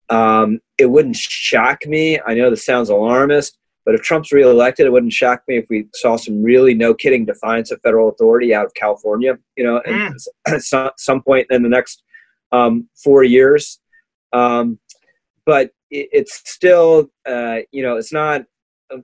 [0.08, 2.20] Um, it wouldn't shock me.
[2.26, 5.86] I know this sounds alarmist, but if Trump's reelected, it wouldn't shock me if we
[5.94, 10.14] saw some really no kidding defiance of federal authority out of California, you know, mm.
[10.46, 12.02] at some, some point in the next
[12.52, 13.80] um, four years.
[14.32, 14.78] Um,
[15.44, 18.42] but it, it's still, uh, you know, it's not.
[18.92, 18.98] Uh,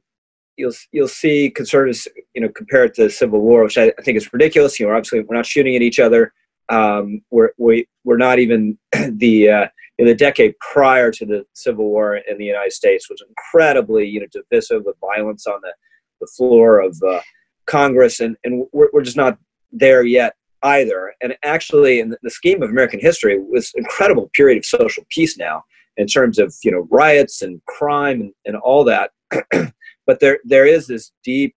[0.57, 4.03] you'll you'll see conservatives, you know, compare it to the Civil War, which I, I
[4.03, 4.79] think is ridiculous.
[4.79, 6.33] You know, obviously we're not shooting at each other.
[6.69, 11.87] Um, we're we, we're not even the uh, in the decade prior to the Civil
[11.87, 15.73] War in the United States was incredibly, you know, divisive with violence on the,
[16.21, 17.21] the floor of uh,
[17.67, 19.39] Congress, and, and we're, we're just not
[19.73, 21.15] there yet either.
[21.21, 25.65] And actually, in the scheme of American history, was incredible period of social peace now
[25.97, 29.11] in terms of you know riots and crime and, and all that.
[30.07, 31.55] but there there is this deep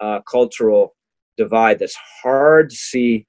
[0.00, 0.94] uh, cultural
[1.36, 3.26] divide that's hard to see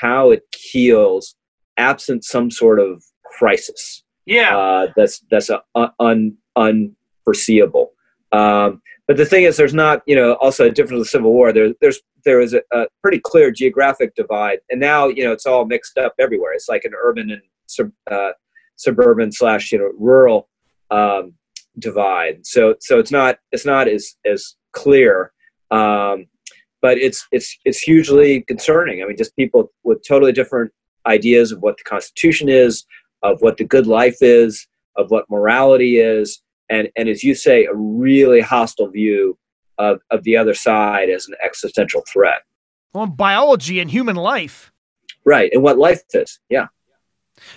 [0.00, 1.34] how it heals
[1.76, 3.02] absent some sort of
[3.36, 4.03] crisis.
[4.26, 5.62] Yeah, uh, that's that's a,
[6.00, 7.92] un, unforeseeable.
[8.32, 11.32] Um, but the thing is, there's not you know also a difference with the Civil
[11.32, 11.52] War.
[11.52, 15.46] There, there's there is a, a, pretty clear geographic divide, and now you know it's
[15.46, 16.54] all mixed up everywhere.
[16.54, 18.30] It's like an urban and sub, uh,
[18.76, 20.48] suburban slash you know rural
[20.90, 21.34] um,
[21.78, 22.46] divide.
[22.46, 25.32] So so it's not it's not as as clear.
[25.70, 26.26] Um,
[26.80, 29.02] but it's it's it's hugely concerning.
[29.02, 30.70] I mean, just people with totally different
[31.06, 32.84] ideas of what the Constitution is,
[33.24, 37.64] of what the good life is, of what morality is, and, and as you say,
[37.64, 39.36] a really hostile view
[39.78, 42.42] of, of the other side as an existential threat.
[42.92, 44.70] Well, biology and human life.
[45.24, 46.66] Right, and what life is, yeah.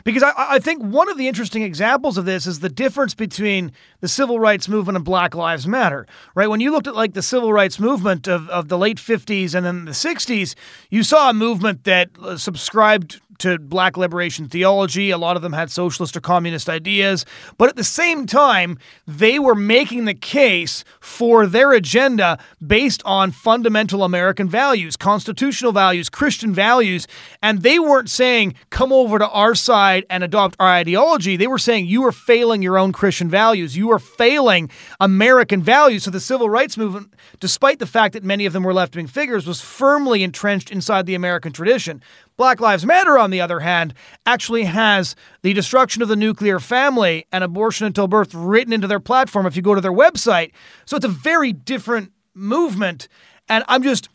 [0.04, 3.72] Because I, I, think one of the interesting examples of this is the difference between
[4.00, 6.48] the civil rights movement and Black Lives Matter, right?
[6.48, 9.66] When you looked at like the civil rights movement of, of the late 50s and
[9.66, 10.56] then the 60s,
[10.90, 15.12] you saw a movement that uh, subscribed to black liberation theology.
[15.12, 17.26] A lot of them had socialist or communist ideas.
[17.58, 23.32] But at the same time, they were making the case for their agenda based on
[23.32, 27.08] fundamental American values, constitutional values, Christian values.
[27.42, 31.38] And they weren't saying, come over to our side and adopt our ideology.
[31.38, 33.78] They were saying, you are failing your own Christian values.
[33.78, 34.70] You are failing
[35.00, 36.04] American values.
[36.04, 39.08] So the civil rights movement, despite the fact that many of them were left wing
[39.08, 42.02] figures, was firmly entrenched inside the American tradition.
[42.38, 43.96] Black Lives Matter, on the other hand,
[44.26, 49.00] actually has the destruction of the nuclear family and abortion until birth written into their
[49.00, 50.52] platform if you go to their website.
[50.86, 53.08] So it's a very different movement.
[53.50, 54.10] And I'm just,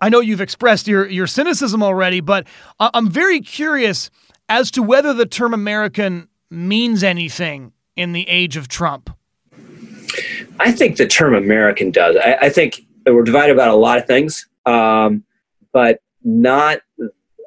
[0.00, 2.48] I know you've expressed your, your cynicism already, but
[2.80, 4.10] I'm very curious
[4.48, 9.10] as to whether the term American means anything in the age of Trump.
[10.58, 12.16] I think the term American does.
[12.16, 15.22] I, I think we're divided about a lot of things, um,
[15.72, 16.78] but not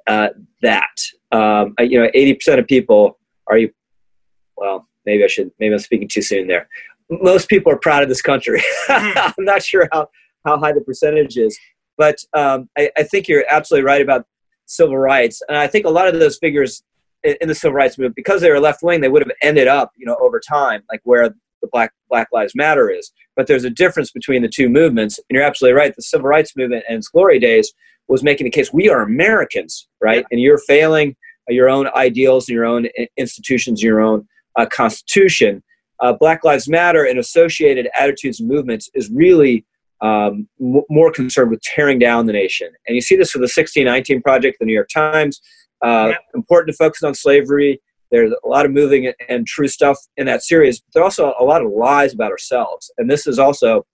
[0.09, 0.29] uh,
[0.61, 0.97] that.
[1.31, 3.17] Um, you know, 80% of people
[3.47, 3.71] are you,
[4.57, 6.67] well, maybe I should, maybe I'm speaking too soon there.
[7.09, 8.61] Most people are proud of this country.
[8.87, 9.17] Hmm.
[9.37, 10.07] I'm not sure how,
[10.45, 11.57] how high the percentage is,
[11.97, 14.25] but um, I, I, think you're absolutely right about
[14.65, 15.43] civil rights.
[15.47, 16.81] And I think a lot of those figures
[17.23, 19.67] in, in the civil rights movement, because they were left wing, they would have ended
[19.67, 21.29] up, you know, over time, like where
[21.61, 23.11] the Black Black Lives Matter is.
[23.35, 25.95] But there's a difference between the two movements, and you're absolutely right.
[25.95, 27.71] The civil rights movement and its glory days
[28.07, 30.19] was making the case we are Americans, right?
[30.19, 30.27] Yeah.
[30.31, 31.15] And you're failing
[31.47, 35.63] your own ideals and your own institutions, your own uh, constitution.
[35.99, 39.65] Uh, Black Lives Matter and associated attitudes and movements is really
[40.01, 42.69] um, m- more concerned with tearing down the nation.
[42.87, 45.41] And you see this with the 1619 Project, the New York Times.
[45.83, 46.17] Uh, yeah.
[46.33, 47.81] Important to focus on slavery,
[48.11, 51.43] there's a lot of moving and true stuff in that series, but there's also a
[51.43, 52.91] lot of lies about ourselves.
[52.97, 53.85] And this is also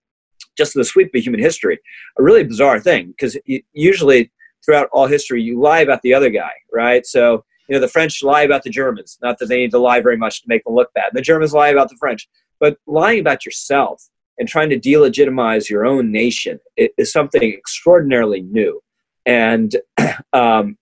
[0.58, 1.80] just the sweep of human history,
[2.18, 3.38] a really bizarre thing because
[3.74, 4.32] usually
[4.65, 7.06] throughout all history, you lie about the other guy, right?
[7.06, 10.01] So, you know, the French lie about the Germans, not that they need to lie
[10.01, 11.12] very much to make them look bad.
[11.13, 12.28] The Germans lie about the French,
[12.60, 14.04] but lying about yourself
[14.38, 18.82] and trying to delegitimize your own nation is something extraordinarily new.
[19.25, 19.75] And
[20.34, 20.78] um,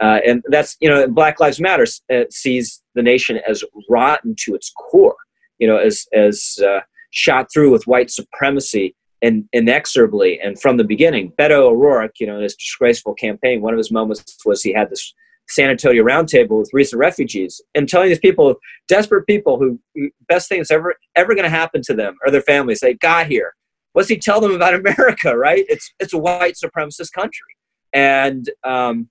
[0.00, 4.54] uh, and that's you know Black Lives Matter uh, sees the nation as rotten to
[4.54, 5.16] its core,
[5.58, 10.84] you know, as as uh, shot through with white supremacy and inexorably and from the
[10.84, 11.32] beginning.
[11.38, 14.90] Beto O'Rourke, you know, in his disgraceful campaign, one of his moments was he had
[14.90, 15.14] this
[15.48, 18.56] San Antonio roundtable with recent refugees and telling these people,
[18.86, 19.78] desperate people, who
[20.28, 23.26] best thing that's ever ever going to happen to them or their families, they got
[23.26, 23.54] here.
[23.92, 25.36] What's he tell them about America?
[25.36, 25.64] Right?
[25.68, 27.48] It's it's a white supremacist country,
[27.92, 29.08] and um,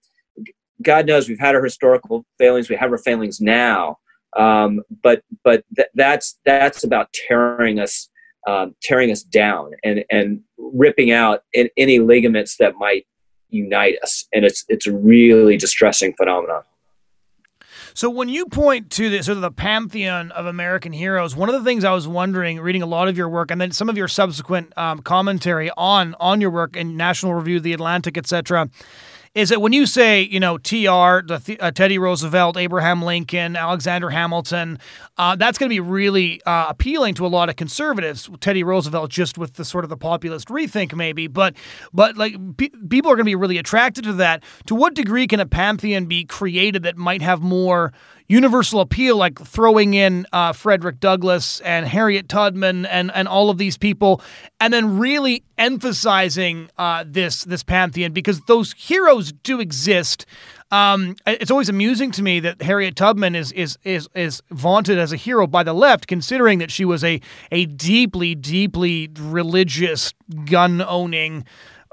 [0.82, 2.70] God knows we've had our historical failings.
[2.70, 3.98] We have our failings now,
[4.38, 8.10] um, but but th- that's that's about tearing us
[8.48, 13.06] um, tearing us down and and ripping out in, any ligaments that might
[13.50, 16.64] unite us, and it's it's a really distressing phenomenon.
[17.96, 21.54] So when you point to the sort of the pantheon of American heroes, one of
[21.54, 23.98] the things I was wondering, reading a lot of your work, and then some of
[23.98, 28.70] your subsequent um, commentary on on your work in National Review, The Atlantic, etc
[29.36, 34.12] is that when you say, you know, TR, the, uh, Teddy Roosevelt, Abraham Lincoln, Alexander
[34.12, 34.78] Hamilton,
[35.18, 38.30] uh, that's going to be really uh, appealing to a lot of conservatives.
[38.42, 41.56] Teddy Roosevelt, just with the sort of the populist rethink, maybe, but
[41.92, 44.44] but like pe- people are going to be really attracted to that.
[44.68, 47.92] To what degree can a pantheon be created that might have more
[48.28, 53.58] universal appeal, like throwing in uh, Frederick Douglass and Harriet Tubman and and all of
[53.58, 54.22] these people,
[54.60, 60.26] and then really emphasizing uh, this this pantheon because those heroes do exist.
[60.72, 65.12] Um, it's always amusing to me that Harriet Tubman is is is is vaunted as
[65.14, 70.14] a hero by the left, considering that she was a a deeply deeply religious
[70.46, 71.46] gun owning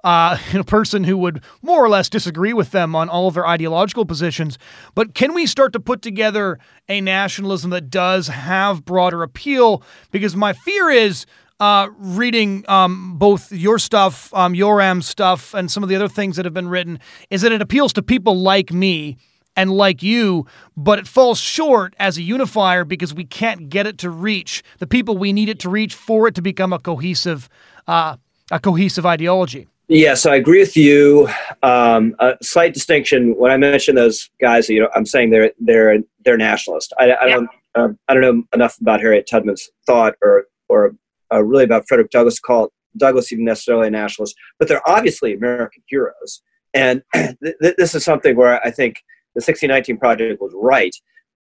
[0.04, 3.46] uh, a person who would more or less disagree with them on all of their
[3.46, 4.58] ideological positions.
[4.94, 6.58] But can we start to put together
[6.88, 9.82] a nationalism that does have broader appeal?
[10.10, 11.26] Because my fear is.
[11.62, 16.36] Uh, reading um, both your stuff, um, Yoram's stuff, and some of the other things
[16.36, 19.18] that have been written, is that it appeals to people like me
[19.56, 23.98] and like you, but it falls short as a unifier because we can't get it
[23.98, 27.48] to reach the people we need it to reach for it to become a cohesive,
[27.86, 28.16] uh,
[28.50, 29.68] a cohesive ideology.
[29.92, 31.28] Yes, I agree with you.
[31.64, 35.98] Um, a slight distinction when I mention those guys, you know, I'm saying they're they're
[36.24, 36.92] they're nationalist.
[37.00, 40.94] I, I don't um, I don't know enough about Harriet Tubman's thought or or
[41.32, 45.82] uh, really about Frederick Douglass called Douglass even necessarily a nationalist, but they're obviously American
[45.86, 46.40] heroes.
[46.72, 49.02] And th- this is something where I think
[49.34, 50.94] the 1619 Project was right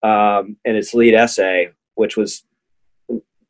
[0.02, 2.44] um, in its lead essay, which was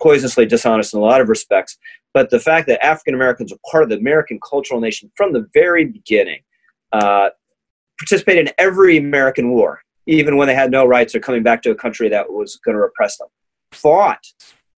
[0.02, 1.78] poisonously dishonest in a lot of respects.
[2.14, 5.46] But the fact that African Americans are part of the American cultural nation from the
[5.52, 6.40] very beginning,
[6.92, 7.30] uh,
[7.98, 11.70] participated in every American war, even when they had no rights or coming back to
[11.70, 13.28] a country that was going to repress them.
[13.72, 14.24] Fought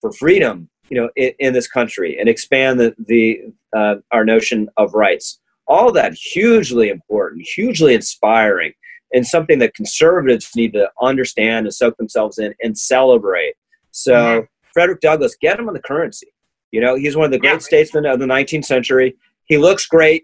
[0.01, 3.41] for freedom, you know, in, in this country and expand the, the
[3.75, 5.39] uh, our notion of rights.
[5.67, 8.73] All that hugely important, hugely inspiring,
[9.13, 13.53] and something that conservatives need to understand and soak themselves in and celebrate.
[13.91, 14.45] So, mm-hmm.
[14.73, 16.27] Frederick Douglass, get him on the currency.
[16.71, 17.57] You know, he's one of the great yeah.
[17.59, 19.15] statesmen of the 19th century.
[19.45, 20.23] He looks great,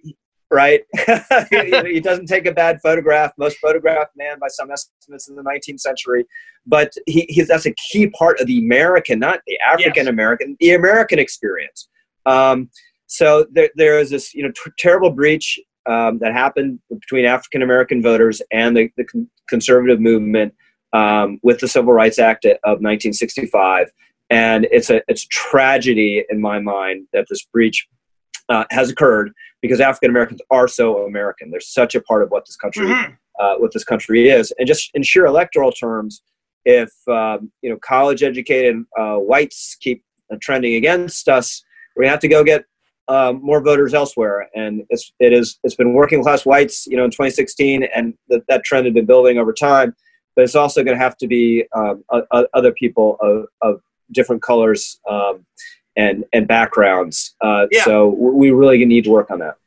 [0.50, 0.82] right?
[1.52, 5.80] he doesn't take a bad photograph, most photographed man by some estimates in the 19th
[5.80, 6.26] century.
[6.66, 10.70] But he, he that's a key part of the American, not the African American, yes.
[10.70, 11.90] the American experience.
[12.26, 12.70] Um,
[13.08, 17.62] so there, there is this, you know, t- terrible breach um, that happened between African
[17.62, 20.54] American voters and the, the con- conservative movement
[20.94, 23.92] um, with the Civil Rights Act of 1965
[24.30, 27.88] and it's a it's a tragedy in my mind that this breach
[28.50, 31.50] uh, has occurred because African Americans are so American.
[31.50, 33.14] They're such a part of what this country mm-hmm.
[33.40, 36.22] uh, what this country is, and just in sheer electoral terms,
[36.66, 40.04] if um, you know college educated uh, whites keep
[40.42, 41.64] trending against us,
[41.96, 42.66] we have to go get
[43.08, 44.50] um, more voters elsewhere.
[44.56, 48.44] And it's it is it's been working class whites, you know, in 2016, and th-
[48.48, 49.96] that trend had been building over time.
[50.36, 52.04] But it's also going to have to be um,
[52.54, 53.82] other people of, of
[54.12, 55.46] different colors um,
[55.96, 57.36] and and backgrounds.
[57.42, 57.84] Uh, yeah.
[57.84, 59.58] So we really need to work on that.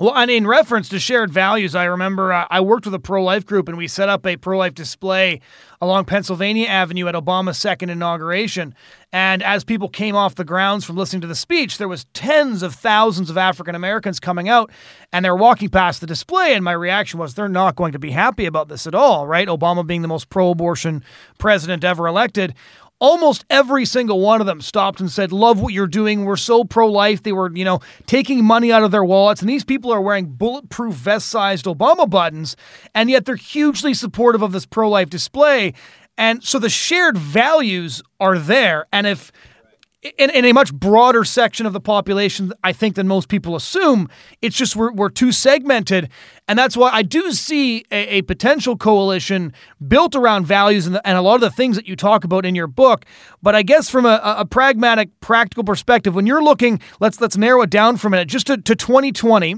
[0.00, 3.22] Well, and in reference to shared values, I remember uh, I worked with a pro
[3.22, 5.40] life group and we set up a pro life display
[5.80, 8.74] along Pennsylvania Avenue at Obama's second inauguration.
[9.12, 12.64] And as people came off the grounds from listening to the speech, there was tens
[12.64, 14.72] of thousands of African Americans coming out
[15.12, 16.54] and they're walking past the display.
[16.54, 19.46] And my reaction was they're not going to be happy about this at all, right?
[19.46, 21.04] Obama being the most pro abortion
[21.38, 22.54] president ever elected
[23.00, 26.24] almost every single one of them stopped and said, Love what you're doing.
[26.24, 27.22] We're so pro life.
[27.22, 29.40] They were, you know, taking money out of their wallets.
[29.40, 32.56] And these people are wearing bulletproof vest sized Obama buttons.
[32.94, 35.74] And yet they're hugely supportive of this pro life display.
[36.16, 38.86] And so the shared values are there.
[38.92, 39.32] And if
[40.04, 44.10] in, in, a much broader section of the population, I think, than most people assume.
[44.42, 46.10] It's just we're, we're too segmented.
[46.46, 49.54] And that's why I do see a, a potential coalition
[49.86, 52.44] built around values and, the, and, a lot of the things that you talk about
[52.44, 53.06] in your book.
[53.42, 57.62] But I guess from a, a, pragmatic, practical perspective, when you're looking, let's let's narrow
[57.62, 59.56] it down for a minute, just to, to 2020.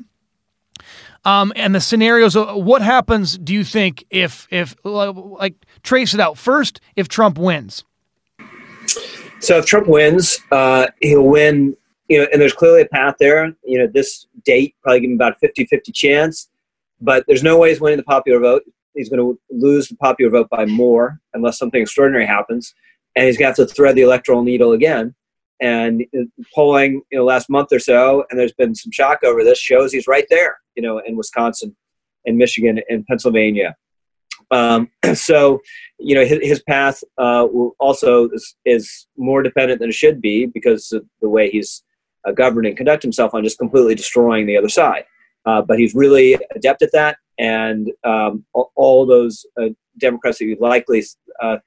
[1.25, 2.37] Um, and the scenarios.
[2.37, 3.37] What happens?
[3.37, 6.81] Do you think if if like trace it out first?
[6.95, 7.85] If Trump wins,
[9.41, 11.77] so if Trump wins, uh, he'll win,
[12.09, 13.55] you know, and there's clearly a path there.
[13.65, 16.49] You know, this date probably give him about a 50-50 chance,
[17.01, 18.63] but there's no way he's winning the popular vote.
[18.95, 22.75] He's going to lose the popular vote by more unless something extraordinary happens,
[23.15, 25.15] and he's going to have to thread the electoral needle again.
[25.61, 26.05] And
[26.55, 29.93] polling, you know, last month or so, and there's been some shock over this, shows
[29.93, 31.75] he's right there, you know, in Wisconsin,
[32.27, 33.75] in Michigan, in Pennsylvania.
[34.51, 35.61] Um, so,
[35.99, 37.45] you know, his, his path uh,
[37.79, 41.83] also is, is, more dependent than it should be because of the way he's
[42.27, 45.05] uh, governed and conduct himself on just completely destroying the other side.
[45.47, 50.47] Uh, but he's really adept at that, and um, all, all, those uh, Democrats that
[50.47, 51.03] you likely
[51.41, 51.59] uh,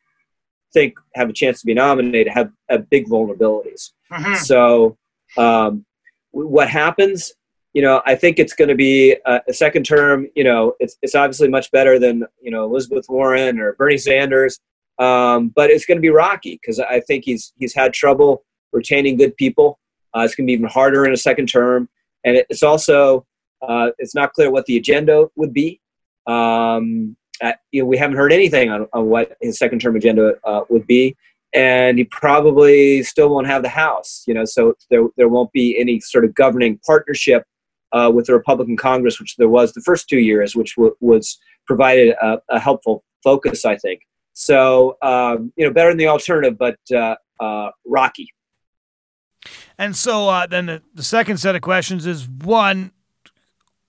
[0.74, 3.92] think have a chance to be nominated have, have big vulnerabilities.
[4.12, 4.34] Mm-hmm.
[4.36, 4.98] So,
[5.38, 5.86] um,
[6.32, 7.32] what happens
[7.74, 10.28] you know, I think it's going to be a, a, second term.
[10.36, 14.60] You know, it's it's obviously much better than you know Elizabeth Warren or Bernie Sanders,
[14.98, 18.44] um, but it's going to be rocky because I think he's he's had trouble
[18.74, 19.80] retaining good people.
[20.16, 21.90] Uh, it's going to be even harder in a second term,
[22.24, 23.26] and it, it's also
[23.62, 25.80] uh, it's not clear what the agenda would be.
[26.26, 30.34] Um, at, you know, we haven't heard anything on, on what his second term agenda
[30.44, 31.16] uh, would be
[31.54, 34.24] and he probably still won't have the House.
[34.28, 37.44] You know, so there there won't be any sort of governing partnership
[37.92, 41.40] uh, with the Republican Congress, which there was the first two years, which w- was
[41.66, 44.02] provided a, a, helpful focus, I think.
[44.34, 48.34] So, um, you know, better than the alternative, but uh, uh, rocky.
[49.78, 52.92] And so uh, then the, the second set of questions is one,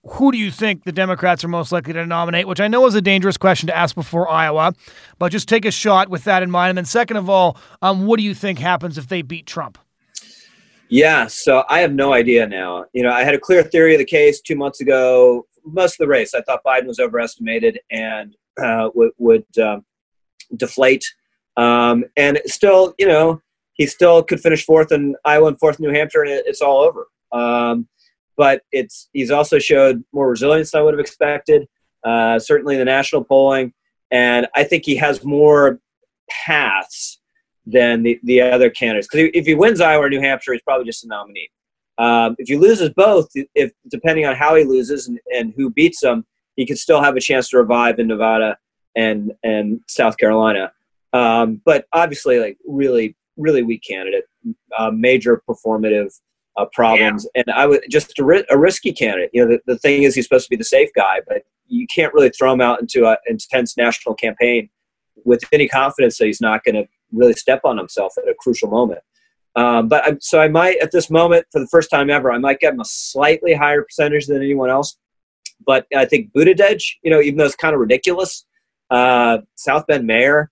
[0.04, 2.48] who do you think the Democrats are most likely to nominate?
[2.48, 4.72] Which I know is a dangerous question to ask before Iowa,
[5.18, 6.70] but just take a shot with that in mind.
[6.70, 9.78] And then, second of all, um, what do you think happens if they beat Trump?
[10.90, 12.84] Yeah, so I have no idea now.
[12.92, 15.46] You know, I had a clear theory of the case two months ago.
[15.64, 19.84] Most of the race, I thought Biden was overestimated and uh, would, would um,
[20.56, 21.04] deflate.
[21.56, 23.40] Um, and still, you know,
[23.74, 26.60] he still could finish fourth in Iowa and fourth in New Hampshire, and it, it's
[26.60, 27.06] all over.
[27.30, 27.86] Um,
[28.36, 31.68] but it's he's also showed more resilience than I would have expected.
[32.02, 33.74] Uh, certainly in the national polling,
[34.10, 35.78] and I think he has more
[36.28, 37.19] paths
[37.70, 39.08] than the, the other candidates.
[39.10, 41.50] Because if he wins Iowa or New Hampshire, he's probably just a nominee.
[41.98, 46.02] Um, if he loses both, if depending on how he loses and, and who beats
[46.02, 46.24] him,
[46.56, 48.56] he could still have a chance to revive in Nevada
[48.96, 50.72] and and South Carolina.
[51.12, 54.24] Um, but obviously, like really, really weak candidate,
[54.78, 56.12] uh, major performative
[56.56, 57.42] uh, problems, yeah.
[57.42, 59.30] and I would just a, ri- a, risky candidate.
[59.32, 61.86] You know, the, the thing is, he's supposed to be the safe guy, but you
[61.94, 64.70] can't really throw him out into an intense national campaign
[65.24, 68.68] with any confidence that he's not going to really step on himself at a crucial
[68.68, 69.00] moment.
[69.56, 72.38] Um, but I, so I might, at this moment, for the first time ever, I
[72.38, 74.96] might get him a slightly higher percentage than anyone else.
[75.66, 78.46] But I think Buttigieg, you know, even though it's kind of ridiculous,
[78.90, 80.50] uh, South Bend mayor,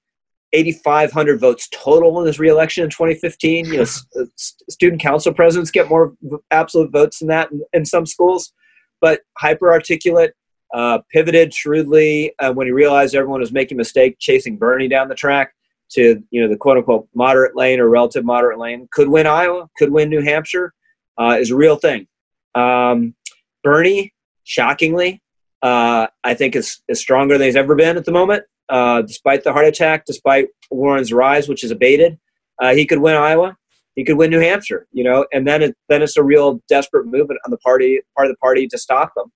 [0.53, 3.67] 8,500 votes total in his reelection in 2015.
[3.67, 6.15] You know, uh, student council presidents get more
[6.51, 8.53] absolute votes than that in, in some schools.
[9.01, 10.35] But hyper articulate,
[10.75, 15.09] uh, pivoted shrewdly uh, when he realized everyone was making a mistake chasing Bernie down
[15.09, 15.55] the track
[15.91, 18.89] to you know the quote unquote moderate lane or relative moderate lane.
[18.93, 20.73] Could win Iowa, could win New Hampshire,
[21.19, 22.07] uh, is a real thing.
[22.55, 23.15] Um,
[23.63, 24.13] Bernie,
[24.45, 25.23] shockingly,
[25.63, 28.45] uh, I think is, is stronger than he's ever been at the moment.
[28.69, 32.19] Uh, despite the heart attack, despite Warren's rise, which is abated,
[32.61, 33.57] uh, he could win Iowa.
[33.95, 37.07] He could win New Hampshire, you know, and then it, then it's a real desperate
[37.07, 39.33] movement on the party part of the party to stop him.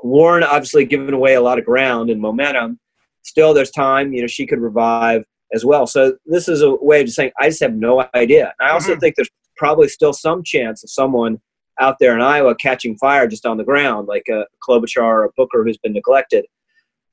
[0.00, 2.78] Warren obviously given away a lot of ground and momentum.
[3.22, 4.12] Still, there's time.
[4.12, 5.86] You know, she could revive as well.
[5.86, 8.54] So this is a way of saying I just have no idea.
[8.60, 9.00] I also mm-hmm.
[9.00, 11.40] think there's probably still some chance of someone
[11.80, 15.30] out there in Iowa catching fire just on the ground, like a Klobuchar or a
[15.36, 16.46] Booker who's been neglected.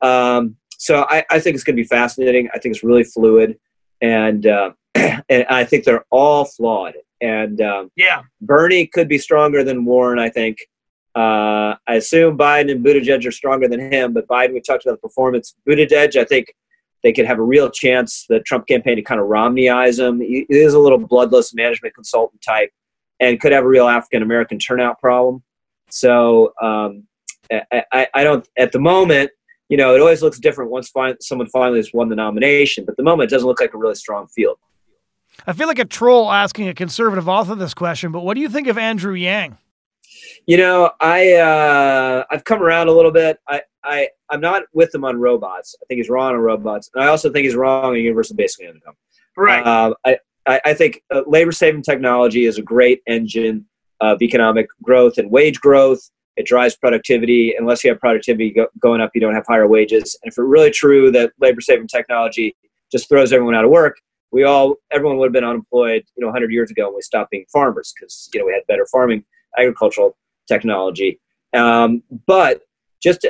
[0.01, 2.49] Um, so I, I, think it's going to be fascinating.
[2.53, 3.57] I think it's really fluid,
[4.01, 6.93] and uh, and I think they're all flawed.
[7.21, 10.19] And um, yeah, Bernie could be stronger than Warren.
[10.19, 10.59] I think.
[11.15, 14.99] Uh, I assume Biden and Buttigieg are stronger than him, but Biden, we talked about
[15.01, 15.55] the performance.
[15.65, 16.53] Buttigieg, I think,
[17.05, 20.19] they could have a real chance, the Trump campaign, to kind of Romneyize him.
[20.19, 22.71] He is a little bloodless management consultant type
[23.19, 25.43] and could have a real African American turnout problem.
[25.91, 27.03] So um,
[27.51, 29.29] I, I, don't, at the moment,
[29.69, 30.91] you know, it always looks different once
[31.21, 33.77] someone finally has won the nomination, but at the moment, it doesn't look like a
[33.77, 34.57] really strong field.
[35.45, 38.49] I feel like a troll asking a conservative author this question, but what do you
[38.49, 39.59] think of Andrew Yang?
[40.45, 43.37] You know, I uh, I've come around a little bit.
[43.47, 45.75] I, I I'm not with him on robots.
[45.81, 48.65] I think he's wrong on robots, and I also think he's wrong on universal basic
[48.65, 48.95] income.
[49.37, 49.65] Right.
[49.65, 49.93] Uh,
[50.47, 53.65] I, I think uh, labor saving technology is a great engine
[54.01, 56.09] of economic growth and wage growth.
[56.37, 57.55] It drives productivity.
[57.57, 60.17] Unless you have productivity go, going up, you don't have higher wages.
[60.21, 62.55] And if it's really true that labor saving technology
[62.91, 63.97] just throws everyone out of work,
[64.31, 67.31] we all everyone would have been unemployed, you know, 100 years ago when we stopped
[67.31, 69.23] being farmers because you know we had better farming
[69.57, 70.15] agricultural
[70.47, 71.19] technology.
[71.53, 72.61] Um, but
[73.01, 73.25] just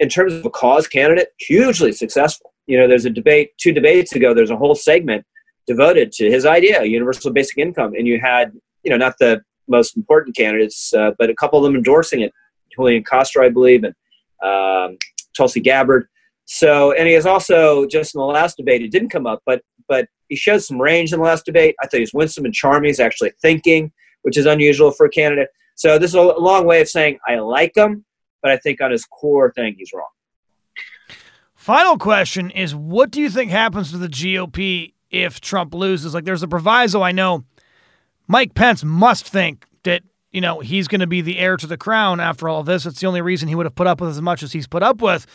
[0.00, 2.52] in terms of a cause candidate, hugely successful.
[2.66, 4.34] You know, there's a debate two debates ago.
[4.34, 5.24] There's a whole segment
[5.66, 8.52] devoted to his idea, universal basic income, and you had
[8.82, 12.32] you know not the most important candidates, uh, but a couple of them endorsing it.
[12.74, 13.94] Julian Castro, I believe, and
[14.42, 14.98] um,
[15.36, 16.08] Tulsi Gabbard.
[16.44, 19.62] So, and he has also just in the last debate, it didn't come up, but
[19.88, 21.76] but he showed some range in the last debate.
[21.80, 22.88] I thought he was winsome and charming.
[22.88, 25.48] He's actually thinking, which is unusual for a candidate.
[25.76, 28.04] So this is a long way of saying I like him,
[28.42, 30.08] but I think on his core thing, he's wrong.
[31.54, 36.14] Final question is what do you think happens to the GOP if Trump loses?
[36.14, 37.44] Like, there's a proviso I know
[38.26, 41.76] Mike Pence must think that, you know, he's going to be the heir to the
[41.76, 42.86] crown after all this.
[42.86, 44.82] It's the only reason he would have put up with as much as he's put
[44.82, 45.26] up with.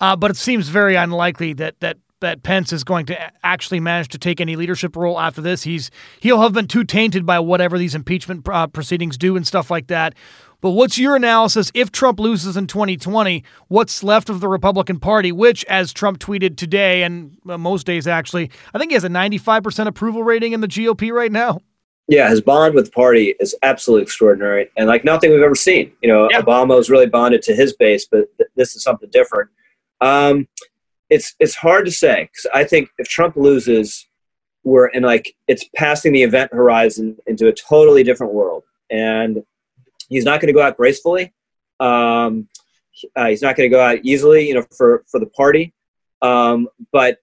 [0.00, 4.08] Uh, but it seems very unlikely that that that Pence is going to actually manage
[4.08, 5.62] to take any leadership role after this.
[5.62, 5.90] He's
[6.20, 9.86] he'll have been too tainted by whatever these impeachment uh, proceedings do and stuff like
[9.88, 10.14] that.
[10.60, 13.44] But what's your analysis if Trump loses in 2020?
[13.68, 18.08] What's left of the Republican Party, which, as Trump tweeted today and uh, most days
[18.08, 21.60] actually, I think he has a 95% approval rating in the GOP right now.
[22.08, 25.92] Yeah, his bond with the party is absolutely extraordinary and like nothing we've ever seen.
[26.02, 26.40] You know, yeah.
[26.40, 29.50] Obama was really bonded to his base, but th- this is something different.
[30.00, 30.48] Um,
[31.10, 34.06] it's it's hard to say because I think if Trump loses,
[34.64, 39.42] we're in like it's passing the event horizon into a totally different world, and
[40.08, 41.32] he's not going to go out gracefully.
[41.80, 42.48] Um,
[43.16, 45.72] uh, he's not going to go out easily, you know, for for the party.
[46.20, 47.18] Um, but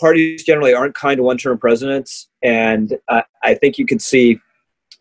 [0.00, 4.40] parties generally aren't kind to one-term presidents, and uh, I think you can see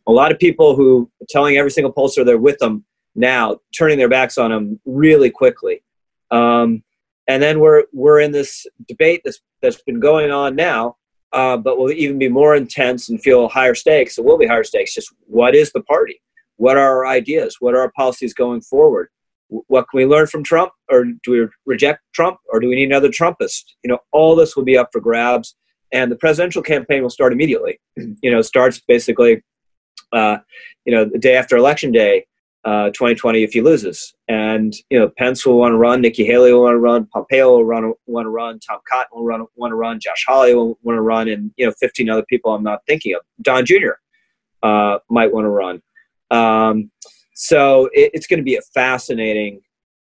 [0.08, 2.86] a lot of people who telling every single pollster they're with them
[3.16, 5.84] now turning their backs on him really quickly.
[6.32, 6.84] Um,
[7.28, 10.96] and then we're we're in this debate that's that's been going on now,
[11.34, 14.18] uh, but will even be more intense and feel higher stakes.
[14.18, 14.94] It will be higher stakes.
[14.94, 16.22] Just what is the party?
[16.58, 17.58] What are our ideas?
[17.60, 19.10] What are our policies going forward?
[19.50, 22.86] What can we learn from Trump, or do we reject Trump, or do we need
[22.86, 23.64] another Trumpist?
[23.84, 25.56] You know, all this will be up for grabs,
[25.94, 27.80] and the presidential campaign will start immediately.
[27.96, 29.44] you know, starts basically,
[30.12, 30.38] uh,
[30.86, 32.26] you know, the day after election day.
[32.68, 34.14] Uh, 2020 if he loses.
[34.28, 37.52] And you know, Pence will want to run, Nikki Haley will want to run, Pompeo
[37.52, 40.78] will run, want to run, Tom Cotton will run, want to run, Josh Hawley will
[40.84, 43.22] want to run, and you know, 15 other people I'm not thinking of.
[43.42, 43.94] Don Jr.
[44.62, 45.82] Uh, might want to run.
[46.30, 46.92] Um,
[47.34, 49.62] so it, it's going to be a fascinating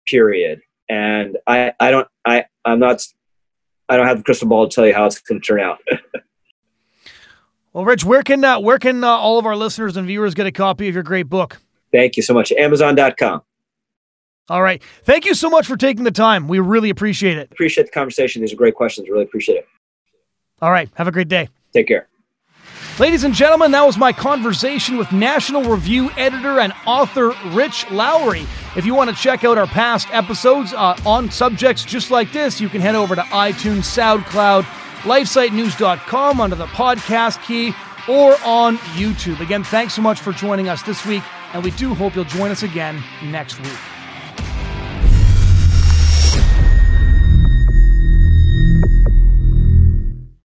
[0.07, 3.03] period, and I, I don't, I, I'm not,
[3.89, 5.79] I don't have the crystal ball to tell you how it's going to turn out.
[7.73, 10.47] well, Rich, where can uh, where can uh, all of our listeners and viewers get
[10.47, 11.59] a copy of your great book?
[11.93, 12.51] Thank you so much.
[12.53, 13.43] Amazon.com.
[14.49, 14.83] All right.
[15.05, 16.49] Thank you so much for taking the time.
[16.49, 17.51] We really appreciate it.
[17.53, 18.43] Appreciate the conversation.
[18.43, 19.09] These are great questions.
[19.09, 19.69] Really appreciate it.
[20.61, 20.91] All right.
[20.95, 21.49] Have a great day.
[21.73, 22.09] Take care.
[22.99, 28.45] Ladies and gentlemen, that was my conversation with National Review editor and author Rich Lowry.
[28.77, 32.61] If you want to check out our past episodes uh, on subjects just like this,
[32.61, 34.65] you can head over to iTunes, SoundCloud,
[35.05, 37.73] lifesitenews.com under the podcast key,
[38.09, 39.41] or on YouTube.
[39.41, 41.23] Again, thanks so much for joining us this week
[41.53, 43.92] and we do hope you'll join us again next week.